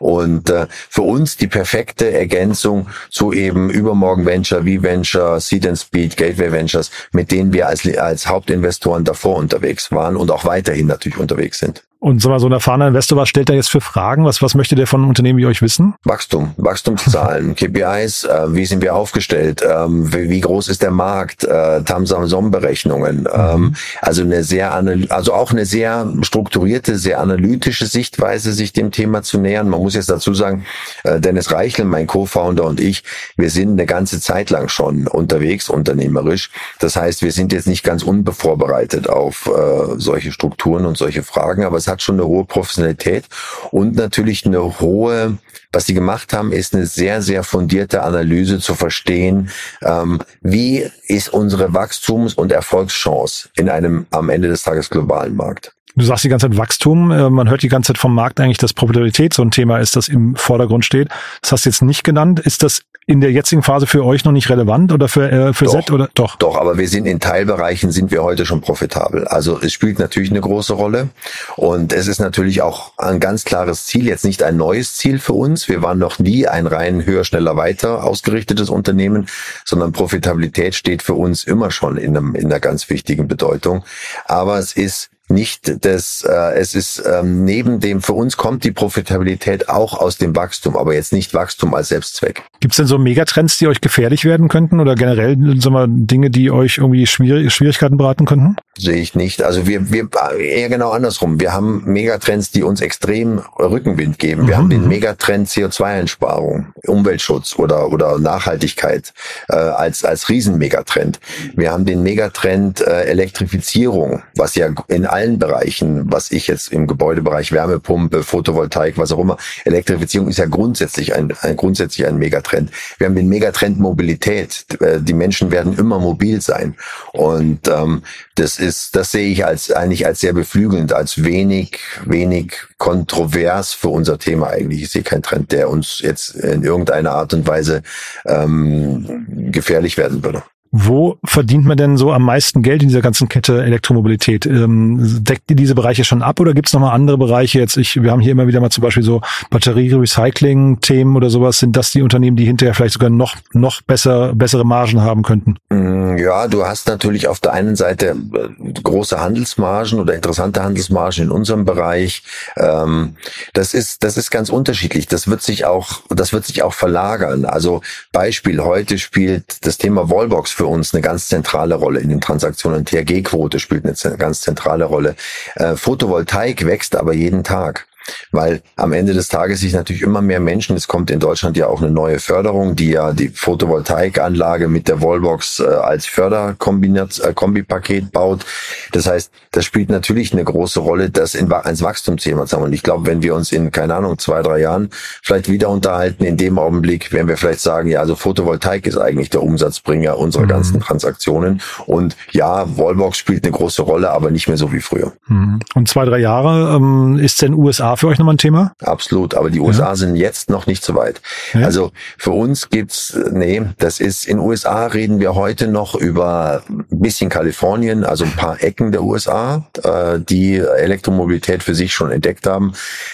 Und 0.00 0.48
äh, 0.48 0.68
für 0.88 1.02
uns 1.02 1.36
die 1.36 1.48
perfekte 1.48 2.10
Ergänzung 2.10 2.88
zu 3.10 3.32
eben 3.32 3.68
Übermorgen 3.68 4.24
Venture, 4.24 4.64
wie 4.64 4.82
Venture, 4.82 5.27
Venture, 5.28 5.40
Seed 5.40 5.66
and 5.66 5.78
Speed, 5.78 6.16
Gateway 6.16 6.50
Ventures, 6.50 6.90
mit 7.12 7.30
denen 7.30 7.52
wir 7.52 7.68
als, 7.68 7.86
als 7.96 8.26
Hauptinvestoren 8.26 9.04
davor 9.04 9.36
unterwegs 9.36 9.90
waren 9.92 10.16
und 10.16 10.30
auch 10.30 10.44
weiterhin 10.44 10.86
natürlich 10.86 11.18
unterwegs 11.18 11.58
sind. 11.58 11.82
Und 12.00 12.22
sag 12.22 12.30
mal, 12.30 12.38
so 12.38 12.46
ein 12.46 12.52
erfahrener 12.52 12.86
Investor, 12.86 13.18
was 13.18 13.28
stellt 13.28 13.50
er 13.50 13.56
jetzt 13.56 13.70
für 13.70 13.80
Fragen? 13.80 14.24
Was, 14.24 14.40
was 14.40 14.54
möchte 14.54 14.76
der 14.76 14.86
von 14.86 15.04
Unternehmen 15.04 15.36
wie 15.40 15.46
euch 15.46 15.62
wissen? 15.62 15.94
Wachstum, 16.04 16.52
Wachstumszahlen, 16.56 17.54
KPIs, 17.56 18.22
äh, 18.22 18.54
wie 18.54 18.66
sind 18.66 18.82
wir 18.82 18.94
aufgestellt, 18.94 19.62
ähm, 19.68 20.12
wie, 20.14 20.30
wie, 20.30 20.40
groß 20.40 20.68
ist 20.68 20.82
der 20.82 20.92
Markt, 20.92 21.42
äh, 21.42 21.82
Tamsam-Som-Berechnungen, 21.82 23.22
mhm. 23.22 23.28
ähm, 23.32 23.74
also 24.00 24.22
eine 24.22 24.44
sehr, 24.44 24.72
also 25.08 25.34
auch 25.34 25.50
eine 25.50 25.66
sehr 25.66 26.12
strukturierte, 26.22 26.98
sehr 26.98 27.18
analytische 27.18 27.86
Sichtweise, 27.86 28.52
sich 28.52 28.72
dem 28.72 28.92
Thema 28.92 29.22
zu 29.22 29.40
nähern. 29.40 29.68
Man 29.68 29.80
muss 29.80 29.94
jetzt 29.94 30.08
dazu 30.08 30.34
sagen, 30.34 30.66
äh, 31.02 31.18
Dennis 31.18 31.50
Reichl, 31.50 31.84
mein 31.84 32.06
Co-Founder 32.06 32.64
und 32.64 32.80
ich, 32.80 33.02
wir 33.36 33.50
sind 33.50 33.72
eine 33.72 33.86
ganze 33.86 34.20
Zeit 34.20 34.50
lang 34.50 34.68
schon 34.68 35.08
unterwegs 35.08 35.68
unternehmerisch. 35.68 36.50
Das 36.78 36.94
heißt, 36.94 37.22
wir 37.22 37.32
sind 37.32 37.52
jetzt 37.52 37.66
nicht 37.66 37.82
ganz 37.82 38.04
unbevorbereitet 38.04 39.08
auf 39.08 39.48
äh, 39.48 39.98
solche 39.98 40.30
Strukturen 40.30 40.86
und 40.86 40.96
solche 40.96 41.24
Fragen, 41.24 41.64
aber 41.64 41.80
hat 41.88 42.02
schon 42.02 42.16
eine 42.16 42.26
hohe 42.26 42.44
Professionalität 42.44 43.24
und 43.70 43.96
natürlich 43.96 44.46
eine 44.46 44.80
hohe, 44.80 45.38
was 45.72 45.86
sie 45.86 45.94
gemacht 45.94 46.32
haben, 46.32 46.52
ist 46.52 46.74
eine 46.74 46.86
sehr, 46.86 47.22
sehr 47.22 47.42
fundierte 47.44 48.02
Analyse 48.02 48.58
zu 48.58 48.74
verstehen, 48.74 49.50
ähm, 49.82 50.20
wie 50.40 50.86
ist 51.06 51.32
unsere 51.32 51.74
Wachstums- 51.74 52.34
und 52.34 52.52
Erfolgschance 52.52 53.48
in 53.56 53.68
einem 53.68 54.06
am 54.10 54.30
Ende 54.30 54.48
des 54.48 54.62
Tages 54.62 54.90
globalen 54.90 55.36
Markt. 55.36 55.72
Du 55.98 56.04
sagst 56.04 56.22
die 56.22 56.28
ganze 56.28 56.48
Zeit 56.48 56.56
Wachstum. 56.56 57.10
Äh, 57.10 57.28
man 57.28 57.50
hört 57.50 57.62
die 57.62 57.68
ganze 57.68 57.88
Zeit 57.88 57.98
vom 57.98 58.14
Markt 58.14 58.38
eigentlich, 58.38 58.58
dass 58.58 58.72
Profitabilität 58.72 59.34
so 59.34 59.42
ein 59.42 59.50
Thema 59.50 59.78
ist, 59.78 59.96
das 59.96 60.06
im 60.06 60.36
Vordergrund 60.36 60.84
steht. 60.84 61.08
Das 61.42 61.50
hast 61.50 61.64
du 61.64 61.70
jetzt 61.70 61.82
nicht 61.82 62.04
genannt. 62.04 62.38
Ist 62.38 62.62
das 62.62 62.82
in 63.08 63.22
der 63.22 63.32
jetzigen 63.32 63.62
Phase 63.62 63.86
für 63.86 64.04
euch 64.04 64.26
noch 64.26 64.32
nicht 64.32 64.50
relevant 64.50 64.92
oder 64.92 65.08
für, 65.08 65.32
äh, 65.32 65.54
für 65.54 65.64
doch, 65.64 65.72
Set 65.72 65.90
oder 65.90 66.10
doch? 66.12 66.36
Doch, 66.36 66.56
aber 66.56 66.76
wir 66.76 66.86
sind 66.86 67.06
in 67.06 67.20
Teilbereichen 67.20 67.90
sind 67.90 68.10
wir 68.10 68.22
heute 68.22 68.44
schon 68.44 68.60
profitabel. 68.60 69.26
Also 69.26 69.58
es 69.62 69.72
spielt 69.72 69.98
natürlich 69.98 70.30
eine 70.30 70.42
große 70.42 70.74
Rolle 70.74 71.08
und 71.56 71.94
es 71.94 72.06
ist 72.06 72.20
natürlich 72.20 72.60
auch 72.60 72.92
ein 72.98 73.18
ganz 73.18 73.46
klares 73.46 73.86
Ziel, 73.86 74.06
jetzt 74.06 74.26
nicht 74.26 74.42
ein 74.42 74.58
neues 74.58 74.94
Ziel 74.94 75.20
für 75.20 75.32
uns. 75.32 75.70
Wir 75.70 75.80
waren 75.80 75.98
noch 75.98 76.18
nie 76.18 76.46
ein 76.46 76.66
rein 76.66 77.06
höher, 77.06 77.24
schneller, 77.24 77.56
weiter 77.56 78.04
ausgerichtetes 78.04 78.68
Unternehmen, 78.68 79.26
sondern 79.64 79.92
Profitabilität 79.92 80.74
steht 80.74 81.02
für 81.02 81.14
uns 81.14 81.44
immer 81.44 81.70
schon 81.70 81.96
in, 81.96 82.14
einem, 82.14 82.34
in 82.34 82.44
einer 82.44 82.60
ganz 82.60 82.90
wichtigen 82.90 83.26
Bedeutung. 83.26 83.84
Aber 84.26 84.58
es 84.58 84.74
ist 84.74 85.08
nicht 85.28 85.84
das, 85.84 86.24
äh, 86.28 86.58
es 86.58 86.74
ist 86.74 87.02
ähm, 87.06 87.44
neben 87.44 87.80
dem, 87.80 88.02
für 88.02 88.14
uns 88.14 88.36
kommt 88.36 88.64
die 88.64 88.72
Profitabilität 88.72 89.68
auch 89.68 89.98
aus 89.98 90.16
dem 90.18 90.34
Wachstum, 90.34 90.76
aber 90.76 90.94
jetzt 90.94 91.12
nicht 91.12 91.34
Wachstum 91.34 91.74
als 91.74 91.88
Selbstzweck. 91.88 92.42
Gibt 92.60 92.72
es 92.72 92.76
denn 92.78 92.86
so 92.86 92.98
Megatrends, 92.98 93.58
die 93.58 93.68
euch 93.68 93.80
gefährlich 93.80 94.24
werden 94.24 94.48
könnten 94.48 94.80
oder 94.80 94.94
generell 94.94 95.36
sagen 95.60 95.74
wir, 95.74 95.86
Dinge, 95.88 96.30
die 96.30 96.50
euch 96.50 96.78
irgendwie 96.78 97.06
schwierig, 97.06 97.52
Schwierigkeiten 97.52 97.96
beraten 97.96 98.24
könnten? 98.24 98.56
Sehe 98.76 98.96
ich 98.96 99.14
nicht. 99.14 99.42
Also 99.42 99.66
wir, 99.66 99.92
wir 99.92 100.08
eher 100.38 100.68
genau 100.68 100.90
andersrum. 100.90 101.40
Wir 101.40 101.52
haben 101.52 101.82
Megatrends, 101.84 102.50
die 102.50 102.62
uns 102.62 102.80
extrem 102.80 103.40
Rückenwind 103.58 104.18
geben. 104.18 104.46
Wir 104.46 104.54
mhm. 104.54 104.58
haben 104.58 104.70
den 104.70 104.82
mhm. 104.82 104.88
Megatrend 104.88 105.48
CO2-Einsparung, 105.48 106.72
Umweltschutz 106.86 107.56
oder, 107.56 107.92
oder 107.92 108.18
Nachhaltigkeit 108.18 109.12
äh, 109.48 109.56
als, 109.56 110.04
als 110.04 110.28
Riesenmegatrend. 110.28 111.20
Wir 111.54 111.72
haben 111.72 111.84
den 111.84 112.02
Megatrend 112.02 112.80
äh, 112.80 113.02
Elektrifizierung, 113.02 114.22
was 114.36 114.54
ja 114.54 114.68
in 114.86 115.06
allen 115.18 115.38
Bereichen, 115.38 116.12
was 116.12 116.30
ich 116.30 116.46
jetzt 116.46 116.72
im 116.72 116.86
Gebäudebereich 116.86 117.50
Wärmepumpe, 117.50 118.22
Photovoltaik, 118.22 118.98
was 118.98 119.10
auch 119.10 119.18
immer, 119.18 119.36
Elektrifizierung 119.64 120.28
ist 120.28 120.38
ja 120.38 120.46
grundsätzlich 120.46 121.14
ein, 121.14 121.32
ein 121.40 121.56
grundsätzlich 121.56 122.06
ein 122.06 122.18
Megatrend. 122.18 122.70
Wir 122.98 123.08
haben 123.08 123.16
den 123.16 123.28
Megatrend 123.28 123.80
Mobilität. 123.80 124.64
Äh, 124.80 125.00
die 125.00 125.14
Menschen 125.14 125.50
werden 125.50 125.76
immer 125.76 125.98
mobil 125.98 126.40
sein. 126.40 126.76
Und 127.12 127.66
ähm, 127.66 128.02
das 128.36 128.60
ist, 128.60 128.94
das 128.94 129.10
sehe 129.10 129.28
ich 129.28 129.44
als 129.44 129.72
eigentlich 129.72 130.06
als 130.06 130.20
sehr 130.20 130.32
beflügelnd, 130.32 130.92
als 130.92 131.24
wenig, 131.24 131.80
wenig 132.04 132.52
kontrovers 132.78 133.72
für 133.72 133.88
unser 133.88 134.18
Thema 134.18 134.50
eigentlich. 134.50 134.82
Ich 134.82 134.90
sehe 134.90 135.02
keinen 135.02 135.24
Trend, 135.24 135.50
der 135.50 135.68
uns 135.68 135.98
jetzt 135.98 136.36
in 136.36 136.62
irgendeiner 136.62 137.12
Art 137.12 137.34
und 137.34 137.46
Weise 137.48 137.82
ähm, 138.24 139.26
gefährlich 139.50 139.96
werden 139.96 140.22
würde. 140.22 140.44
Wo 140.70 141.18
verdient 141.24 141.64
man 141.64 141.78
denn 141.78 141.96
so 141.96 142.12
am 142.12 142.22
meisten 142.22 142.62
Geld 142.62 142.82
in 142.82 142.88
dieser 142.88 143.00
ganzen 143.00 143.28
Kette 143.28 143.62
Elektromobilität? 143.62 144.44
Ähm, 144.44 145.24
deckt 145.24 145.50
ihr 145.50 145.56
diese 145.56 145.74
Bereiche 145.74 146.04
schon 146.04 146.22
ab 146.22 146.40
oder 146.40 146.52
gibt 146.52 146.68
es 146.68 146.74
nochmal 146.74 146.94
andere 146.94 147.16
Bereiche? 147.16 147.58
Jetzt, 147.58 147.76
ich, 147.78 148.02
wir 148.02 148.10
haben 148.10 148.20
hier 148.20 148.32
immer 148.32 148.46
wieder 148.46 148.60
mal 148.60 148.70
zum 148.70 148.82
Beispiel 148.82 149.02
so 149.02 149.22
Batterie-Recycling-Themen 149.50 151.16
oder 151.16 151.30
sowas. 151.30 151.58
Sind 151.58 151.76
das 151.76 151.90
die 151.92 152.02
Unternehmen, 152.02 152.36
die 152.36 152.44
hinterher 152.44 152.74
vielleicht 152.74 152.94
sogar 152.94 153.08
noch, 153.08 153.36
noch 153.52 153.80
besser, 153.82 154.34
bessere 154.34 154.66
Margen 154.66 155.00
haben 155.00 155.22
könnten? 155.22 155.56
Mm, 155.70 156.18
ja, 156.18 156.46
du 156.48 156.66
hast 156.66 156.86
natürlich 156.86 157.28
auf 157.28 157.40
der 157.40 157.54
einen 157.54 157.76
Seite 157.76 158.16
äh, 158.34 158.72
große 158.82 159.18
Handelsmargen 159.18 160.00
oder 160.00 160.14
interessante 160.14 160.62
Handelsmargen 160.62 161.24
in 161.24 161.30
unserem 161.30 161.64
Bereich. 161.64 162.22
Ähm, 162.56 163.16
das 163.54 163.72
ist, 163.72 164.04
das 164.04 164.18
ist 164.18 164.30
ganz 164.30 164.50
unterschiedlich. 164.50 165.06
Das 165.06 165.28
wird 165.28 165.40
sich 165.40 165.64
auch, 165.64 166.02
das 166.10 166.34
wird 166.34 166.44
sich 166.44 166.62
auch 166.62 166.74
verlagern. 166.74 167.46
Also 167.46 167.80
Beispiel 168.12 168.62
heute 168.62 168.98
spielt 168.98 169.64
das 169.64 169.78
Thema 169.78 170.10
Wallbox 170.10 170.57
für 170.58 170.66
uns 170.66 170.92
eine 170.92 171.02
ganz 171.02 171.28
zentrale 171.28 171.76
Rolle 171.76 172.00
in 172.00 172.08
den 172.08 172.20
Transaktionen. 172.20 172.84
THG-Quote 172.84 173.60
spielt 173.60 173.84
eine 174.04 174.16
ganz 174.16 174.40
zentrale 174.40 174.86
Rolle. 174.86 175.14
Äh, 175.54 175.76
Photovoltaik 175.76 176.66
wächst 176.66 176.96
aber 176.96 177.14
jeden 177.14 177.44
Tag 177.44 177.87
weil 178.32 178.62
am 178.76 178.92
Ende 178.92 179.14
des 179.14 179.28
Tages 179.28 179.60
sich 179.60 179.72
natürlich 179.72 180.02
immer 180.02 180.22
mehr 180.22 180.40
Menschen, 180.40 180.76
es 180.76 180.88
kommt 180.88 181.10
in 181.10 181.20
Deutschland 181.20 181.56
ja 181.56 181.66
auch 181.66 181.82
eine 181.82 181.90
neue 181.90 182.18
Förderung, 182.18 182.76
die 182.76 182.90
ja 182.90 183.12
die 183.12 183.28
Photovoltaikanlage 183.28 184.68
mit 184.68 184.88
der 184.88 185.02
Wallbox 185.02 185.60
äh, 185.60 185.64
als 185.64 186.06
Förderkombipaket 186.06 188.04
äh, 188.04 188.06
baut. 188.12 188.44
Das 188.92 189.06
heißt, 189.06 189.30
das 189.52 189.64
spielt 189.64 189.90
natürlich 189.90 190.32
eine 190.32 190.44
große 190.44 190.80
Rolle, 190.80 191.10
das 191.10 191.34
in, 191.34 191.50
als 191.52 191.82
Wachstumsthema 191.82 192.46
zu 192.46 192.56
haben. 192.56 192.64
Und 192.64 192.72
ich 192.72 192.82
glaube, 192.82 193.06
wenn 193.06 193.22
wir 193.22 193.34
uns 193.34 193.52
in, 193.52 193.70
keine 193.70 193.94
Ahnung, 193.94 194.18
zwei, 194.18 194.42
drei 194.42 194.60
Jahren 194.60 194.90
vielleicht 195.22 195.48
wieder 195.48 195.68
unterhalten, 195.68 196.24
in 196.24 196.36
dem 196.36 196.58
Augenblick 196.58 197.12
werden 197.12 197.28
wir 197.28 197.36
vielleicht 197.36 197.60
sagen, 197.60 197.88
ja, 197.88 198.00
also 198.00 198.14
Photovoltaik 198.14 198.86
ist 198.86 198.98
eigentlich 198.98 199.30
der 199.30 199.42
Umsatzbringer 199.42 200.18
unserer 200.18 200.44
mhm. 200.44 200.48
ganzen 200.48 200.80
Transaktionen. 200.80 201.60
Und 201.86 202.16
ja, 202.32 202.66
Wallbox 202.76 203.18
spielt 203.18 203.44
eine 203.44 203.52
große 203.52 203.82
Rolle, 203.82 204.10
aber 204.10 204.30
nicht 204.30 204.48
mehr 204.48 204.56
so 204.56 204.72
wie 204.72 204.80
früher. 204.80 205.12
Mhm. 205.26 205.60
Und 205.74 205.88
zwei, 205.88 206.04
drei 206.04 206.18
Jahre 206.18 206.76
ähm, 206.76 207.18
ist 207.18 207.42
denn 207.42 207.54
USA 207.54 207.96
für 207.98 208.08
euch 208.08 208.18
nochmal 208.18 208.34
ein 208.34 208.38
Thema? 208.38 208.72
Absolut, 208.80 209.34
aber 209.34 209.50
die 209.50 209.60
USA 209.60 209.88
ja. 209.88 209.96
sind 209.96 210.16
jetzt 210.16 210.50
noch 210.50 210.66
nicht 210.66 210.84
so 210.84 210.94
weit. 210.94 211.20
Ja. 211.52 211.62
Also 211.62 211.92
für 212.16 212.30
uns 212.30 212.70
gibt's, 212.70 213.18
nee, 213.30 213.62
das 213.78 214.00
ist, 214.00 214.26
in 214.26 214.38
USA 214.38 214.86
reden 214.86 215.20
wir 215.20 215.34
heute 215.34 215.68
noch 215.68 215.94
über 215.94 216.62
ein 216.68 216.86
bisschen 216.90 217.30
Kalifornien, 217.30 218.04
also 218.04 218.24
ein 218.24 218.32
paar 218.32 218.62
Ecken 218.62 218.92
der 218.92 219.02
USA, 219.02 219.64
äh, 219.82 220.18
die 220.18 220.56
Elektromobilität 220.56 221.62
für 221.62 221.74
sich 221.74 221.92
schon 221.92 222.10
entdeckt 222.10 222.46
haben. 222.46 222.72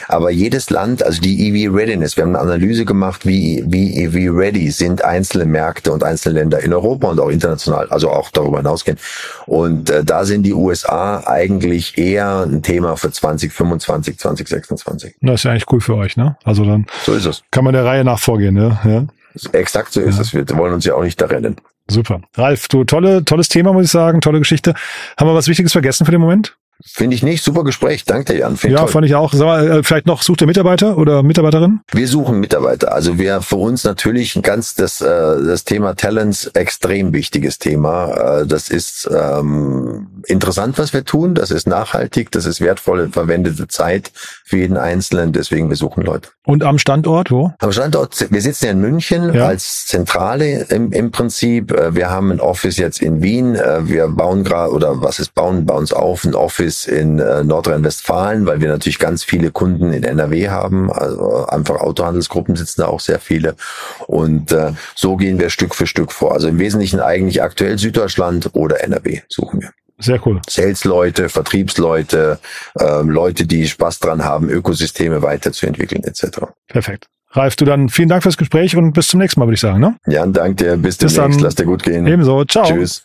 Aber 0.08 0.30
jedes 0.30 0.70
Land, 0.70 1.02
also 1.02 1.20
die 1.20 1.48
EV 1.48 1.74
Readiness, 1.74 2.16
wir 2.16 2.24
haben 2.24 2.36
eine 2.36 2.40
Analyse 2.40 2.84
gemacht, 2.84 3.26
wie, 3.26 3.64
wie 3.66 4.04
EV 4.04 4.36
ready 4.36 4.70
sind 4.70 5.04
einzelne 5.04 5.46
Märkte 5.46 5.92
und 5.92 6.04
einzelne 6.04 6.40
Länder 6.40 6.60
in 6.60 6.72
Europa 6.72 7.08
und 7.08 7.20
auch 7.20 7.30
international, 7.30 7.88
also 7.88 8.10
auch 8.10 8.30
darüber 8.30 8.58
hinausgehen. 8.58 8.98
Und 9.46 9.90
äh, 9.90 10.04
da 10.04 10.24
sind 10.24 10.42
die 10.42 10.54
USA 10.54 11.22
eigentlich 11.26 11.96
eher 11.96 12.42
ein 12.42 12.62
Thema 12.62 12.96
für 12.96 13.10
2025, 13.10 14.18
2026. 14.18 14.73
26. 14.76 15.16
Das 15.20 15.34
ist 15.36 15.44
ja 15.44 15.50
eigentlich 15.50 15.70
cool 15.72 15.80
für 15.80 15.96
euch, 15.96 16.16
ne? 16.16 16.36
Also 16.44 16.64
dann 16.64 16.86
so 17.04 17.14
ist 17.14 17.26
es. 17.26 17.42
kann 17.50 17.64
man 17.64 17.74
der 17.74 17.84
Reihe 17.84 18.04
nach 18.04 18.18
vorgehen, 18.18 18.54
ne? 18.54 18.78
Ja. 18.84 19.06
Exakt 19.52 19.92
so 19.92 20.00
ist 20.00 20.16
ja. 20.16 20.22
es. 20.22 20.32
Wir 20.34 20.48
wollen 20.56 20.74
uns 20.74 20.84
ja 20.84 20.94
auch 20.94 21.02
nicht 21.02 21.20
da 21.20 21.26
rennen. 21.26 21.56
Super. 21.88 22.22
Ralf, 22.34 22.68
du 22.68 22.84
tolle, 22.84 23.24
tolles 23.24 23.48
Thema, 23.48 23.72
muss 23.72 23.86
ich 23.86 23.90
sagen, 23.90 24.20
tolle 24.20 24.38
Geschichte. 24.38 24.74
Haben 25.18 25.28
wir 25.28 25.34
was 25.34 25.48
Wichtiges 25.48 25.72
vergessen 25.72 26.04
für 26.06 26.12
den 26.12 26.20
Moment? 26.20 26.56
Finde 26.82 27.16
ich 27.16 27.22
nicht. 27.22 27.42
Super 27.42 27.64
Gespräch. 27.64 28.04
Danke 28.04 28.32
dir, 28.32 28.40
Jan. 28.40 28.56
Find 28.56 28.72
ja, 28.72 28.80
toll. 28.80 28.88
fand 28.88 29.06
ich 29.06 29.14
auch. 29.14 29.32
Sag 29.32 29.46
mal, 29.46 29.70
äh, 29.70 29.82
vielleicht 29.82 30.06
noch, 30.06 30.22
sucht 30.22 30.40
ihr 30.40 30.46
Mitarbeiter 30.46 30.98
oder 30.98 31.22
Mitarbeiterin? 31.22 31.80
Wir 31.92 32.08
suchen 32.08 32.40
Mitarbeiter. 32.40 32.92
Also 32.92 33.18
wir 33.18 33.40
für 33.42 33.56
uns 33.56 33.84
natürlich 33.84 34.40
ganz 34.42 34.74
das, 34.74 35.00
äh, 35.00 35.06
das 35.06 35.64
Thema 35.64 35.94
Talents 35.94 36.46
extrem 36.48 37.12
wichtiges 37.12 37.58
Thema. 37.58 38.40
Äh, 38.40 38.46
das 38.46 38.68
ist 38.68 39.08
ähm, 39.10 40.08
interessant, 40.26 40.78
was 40.78 40.92
wir 40.92 41.04
tun. 41.04 41.34
Das 41.34 41.50
ist 41.50 41.66
nachhaltig. 41.66 42.32
Das 42.32 42.44
ist 42.44 42.60
wertvolle 42.60 43.08
verwendete 43.08 43.68
Zeit 43.68 44.10
für 44.44 44.58
jeden 44.58 44.76
Einzelnen. 44.76 45.32
Deswegen 45.32 45.68
wir 45.68 45.76
suchen 45.76 46.02
Leute. 46.02 46.30
Und 46.44 46.64
am 46.64 46.78
Standort, 46.78 47.30
wo? 47.30 47.52
Am 47.60 47.72
Standort, 47.72 48.26
wir 48.30 48.42
sitzen 48.42 48.64
ja 48.66 48.70
in 48.72 48.80
München 48.80 49.32
ja. 49.32 49.46
als 49.46 49.86
Zentrale 49.86 50.64
im, 50.64 50.92
im 50.92 51.10
Prinzip. 51.10 51.74
Wir 51.92 52.10
haben 52.10 52.30
ein 52.30 52.40
Office 52.40 52.76
jetzt 52.76 53.00
in 53.00 53.22
Wien. 53.22 53.54
Wir 53.54 54.08
bauen 54.08 54.44
gerade, 54.44 54.70
oder 54.70 55.00
was 55.00 55.18
ist 55.18 55.34
bauen, 55.34 55.64
bauen 55.64 55.78
uns 55.78 55.92
auf, 55.94 56.24
ein 56.24 56.34
Office 56.34 56.63
Office 56.64 56.86
in 56.86 57.18
äh, 57.18 57.44
Nordrhein-Westfalen, 57.44 58.46
weil 58.46 58.60
wir 58.60 58.68
natürlich 58.68 58.98
ganz 58.98 59.22
viele 59.22 59.50
Kunden 59.50 59.92
in 59.92 60.02
NRW 60.02 60.48
haben. 60.48 60.90
Also 60.90 61.46
einfach 61.46 61.76
Autohandelsgruppen 61.80 62.56
sitzen 62.56 62.80
da 62.82 62.88
auch 62.88 63.00
sehr 63.00 63.18
viele. 63.18 63.54
Und 64.06 64.52
äh, 64.52 64.72
so 64.94 65.16
gehen 65.16 65.38
wir 65.38 65.50
Stück 65.50 65.74
für 65.74 65.86
Stück 65.86 66.12
vor. 66.12 66.32
Also 66.32 66.48
im 66.48 66.58
Wesentlichen 66.58 67.00
eigentlich 67.00 67.42
aktuell 67.42 67.78
Süddeutschland 67.78 68.50
oder 68.54 68.82
NRW 68.82 69.20
suchen 69.28 69.62
wir. 69.62 69.70
Sehr 69.98 70.26
cool. 70.26 70.40
Sales-Leute, 70.48 71.28
Vertriebsleute, 71.28 72.38
äh, 72.80 73.02
Leute, 73.02 73.46
die 73.46 73.68
Spaß 73.68 74.00
dran 74.00 74.24
haben, 74.24 74.48
Ökosysteme 74.48 75.22
weiterzuentwickeln 75.22 76.02
etc. 76.02 76.40
Perfekt. 76.66 77.06
Ralf, 77.30 77.56
du 77.56 77.64
dann 77.64 77.88
vielen 77.88 78.08
Dank 78.08 78.22
fürs 78.22 78.36
Gespräch 78.36 78.76
und 78.76 78.92
bis 78.92 79.08
zum 79.08 79.20
nächsten 79.20 79.40
Mal, 79.40 79.46
würde 79.46 79.54
ich 79.54 79.60
sagen. 79.60 79.80
Ne? 79.80 79.96
Ja, 80.06 80.24
danke 80.26 80.64
dir. 80.64 80.76
Bis, 80.76 80.96
bis 80.96 81.14
demnächst. 81.14 81.38
Dann. 81.38 81.44
Lass 81.44 81.54
dir 81.56 81.64
gut 81.64 81.82
gehen. 81.82 82.06
Ebenso. 82.06 82.44
Ciao. 82.44 82.64
Tschüss. 82.64 83.04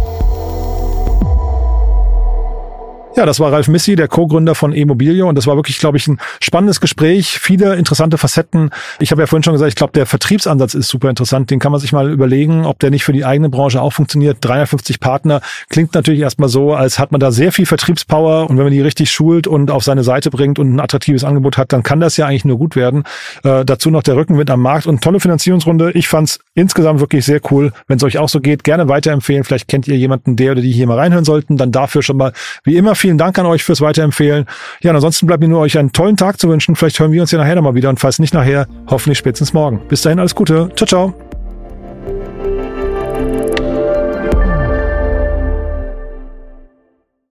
Ja, 3.17 3.25
das 3.25 3.41
war 3.41 3.51
Ralf 3.51 3.67
Missi, 3.67 3.97
der 3.97 4.07
Co-Gründer 4.07 4.55
von 4.55 4.71
Immobilio. 4.71 5.27
Und 5.27 5.35
das 5.35 5.45
war 5.45 5.57
wirklich, 5.57 5.79
glaube 5.79 5.97
ich, 5.97 6.07
ein 6.07 6.17
spannendes 6.41 6.79
Gespräch. 6.79 7.39
Viele 7.39 7.75
interessante 7.75 8.17
Facetten. 8.17 8.69
Ich 8.99 9.11
habe 9.11 9.21
ja 9.21 9.27
vorhin 9.27 9.43
schon 9.43 9.51
gesagt, 9.53 9.67
ich 9.67 9.75
glaube, 9.75 9.91
der 9.91 10.05
Vertriebsansatz 10.05 10.75
ist 10.75 10.87
super 10.87 11.09
interessant. 11.09 11.51
Den 11.51 11.59
kann 11.59 11.73
man 11.73 11.81
sich 11.81 11.91
mal 11.91 12.09
überlegen, 12.09 12.65
ob 12.65 12.79
der 12.79 12.89
nicht 12.89 13.03
für 13.03 13.11
die 13.11 13.25
eigene 13.25 13.49
Branche 13.49 13.81
auch 13.81 13.91
funktioniert. 13.91 14.37
350 14.39 15.01
Partner 15.01 15.41
klingt 15.69 15.93
natürlich 15.93 16.21
erstmal 16.21 16.47
so, 16.47 16.73
als 16.73 16.99
hat 16.99 17.11
man 17.11 17.19
da 17.19 17.31
sehr 17.31 17.51
viel 17.51 17.65
Vertriebspower. 17.65 18.49
Und 18.49 18.57
wenn 18.57 18.63
man 18.63 18.73
die 18.73 18.79
richtig 18.79 19.11
schult 19.11 19.45
und 19.45 19.71
auf 19.71 19.83
seine 19.83 20.03
Seite 20.03 20.29
bringt 20.29 20.57
und 20.57 20.73
ein 20.73 20.79
attraktives 20.79 21.25
Angebot 21.25 21.57
hat, 21.57 21.73
dann 21.73 21.83
kann 21.83 21.99
das 21.99 22.15
ja 22.15 22.27
eigentlich 22.27 22.45
nur 22.45 22.57
gut 22.57 22.77
werden. 22.77 23.03
Äh, 23.43 23.65
dazu 23.65 23.89
noch 23.89 24.03
der 24.03 24.15
Rückenwind 24.15 24.49
am 24.49 24.61
Markt 24.61 24.87
und 24.87 25.03
tolle 25.03 25.19
Finanzierungsrunde. 25.19 25.91
Ich 25.95 26.07
fand's 26.07 26.39
insgesamt 26.55 27.01
wirklich 27.01 27.25
sehr 27.25 27.41
cool. 27.51 27.73
Wenn 27.87 27.97
es 27.97 28.03
euch 28.05 28.19
auch 28.19 28.29
so 28.29 28.39
geht, 28.39 28.63
gerne 28.63 28.87
weiterempfehlen. 28.87 29.43
Vielleicht 29.43 29.67
kennt 29.67 29.89
ihr 29.89 29.97
jemanden, 29.97 30.37
der 30.37 30.53
oder 30.53 30.61
die 30.61 30.71
hier 30.71 30.87
mal 30.87 30.97
reinhören 30.97 31.25
sollten. 31.25 31.57
Dann 31.57 31.73
dafür 31.73 32.03
schon 32.03 32.15
mal, 32.15 32.31
wie 32.63 32.77
immer, 32.77 32.95
vielen 33.01 33.17
Dank 33.17 33.37
an 33.37 33.45
euch 33.45 33.63
fürs 33.63 33.81
Weiterempfehlen. 33.81 34.45
Ja, 34.81 34.91
und 34.91 34.95
ansonsten 34.95 35.27
bleibt 35.27 35.41
mir 35.41 35.49
nur 35.49 35.59
euch 35.59 35.77
einen 35.77 35.91
tollen 35.91 36.15
Tag 36.15 36.39
zu 36.39 36.47
wünschen. 36.47 36.75
Vielleicht 36.75 36.99
hören 36.99 37.11
wir 37.11 37.21
uns 37.21 37.31
ja 37.31 37.37
nachher 37.37 37.55
nochmal 37.55 37.75
wieder 37.75 37.89
und 37.89 37.99
falls 37.99 38.19
nicht 38.19 38.33
nachher, 38.33 38.67
hoffentlich 38.87 39.17
spätestens 39.17 39.51
morgen. 39.53 39.81
Bis 39.87 40.01
dahin 40.01 40.19
alles 40.19 40.35
Gute. 40.35 40.69
Ciao, 40.75 40.87
ciao. 40.87 41.13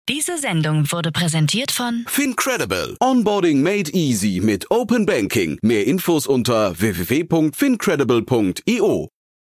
Diese 0.08 0.38
Sendung 0.38 0.90
wurde 0.92 1.12
präsentiert 1.12 1.72
von 1.72 2.04
Fincredible. 2.06 2.96
Onboarding 3.00 3.62
made 3.62 3.90
easy 3.92 4.40
mit 4.42 4.70
Open 4.70 5.04
Banking. 5.04 5.58
Mehr 5.62 5.86
Infos 5.86 6.26
unter 6.26 6.78
www.fincredible.io. 6.78 9.08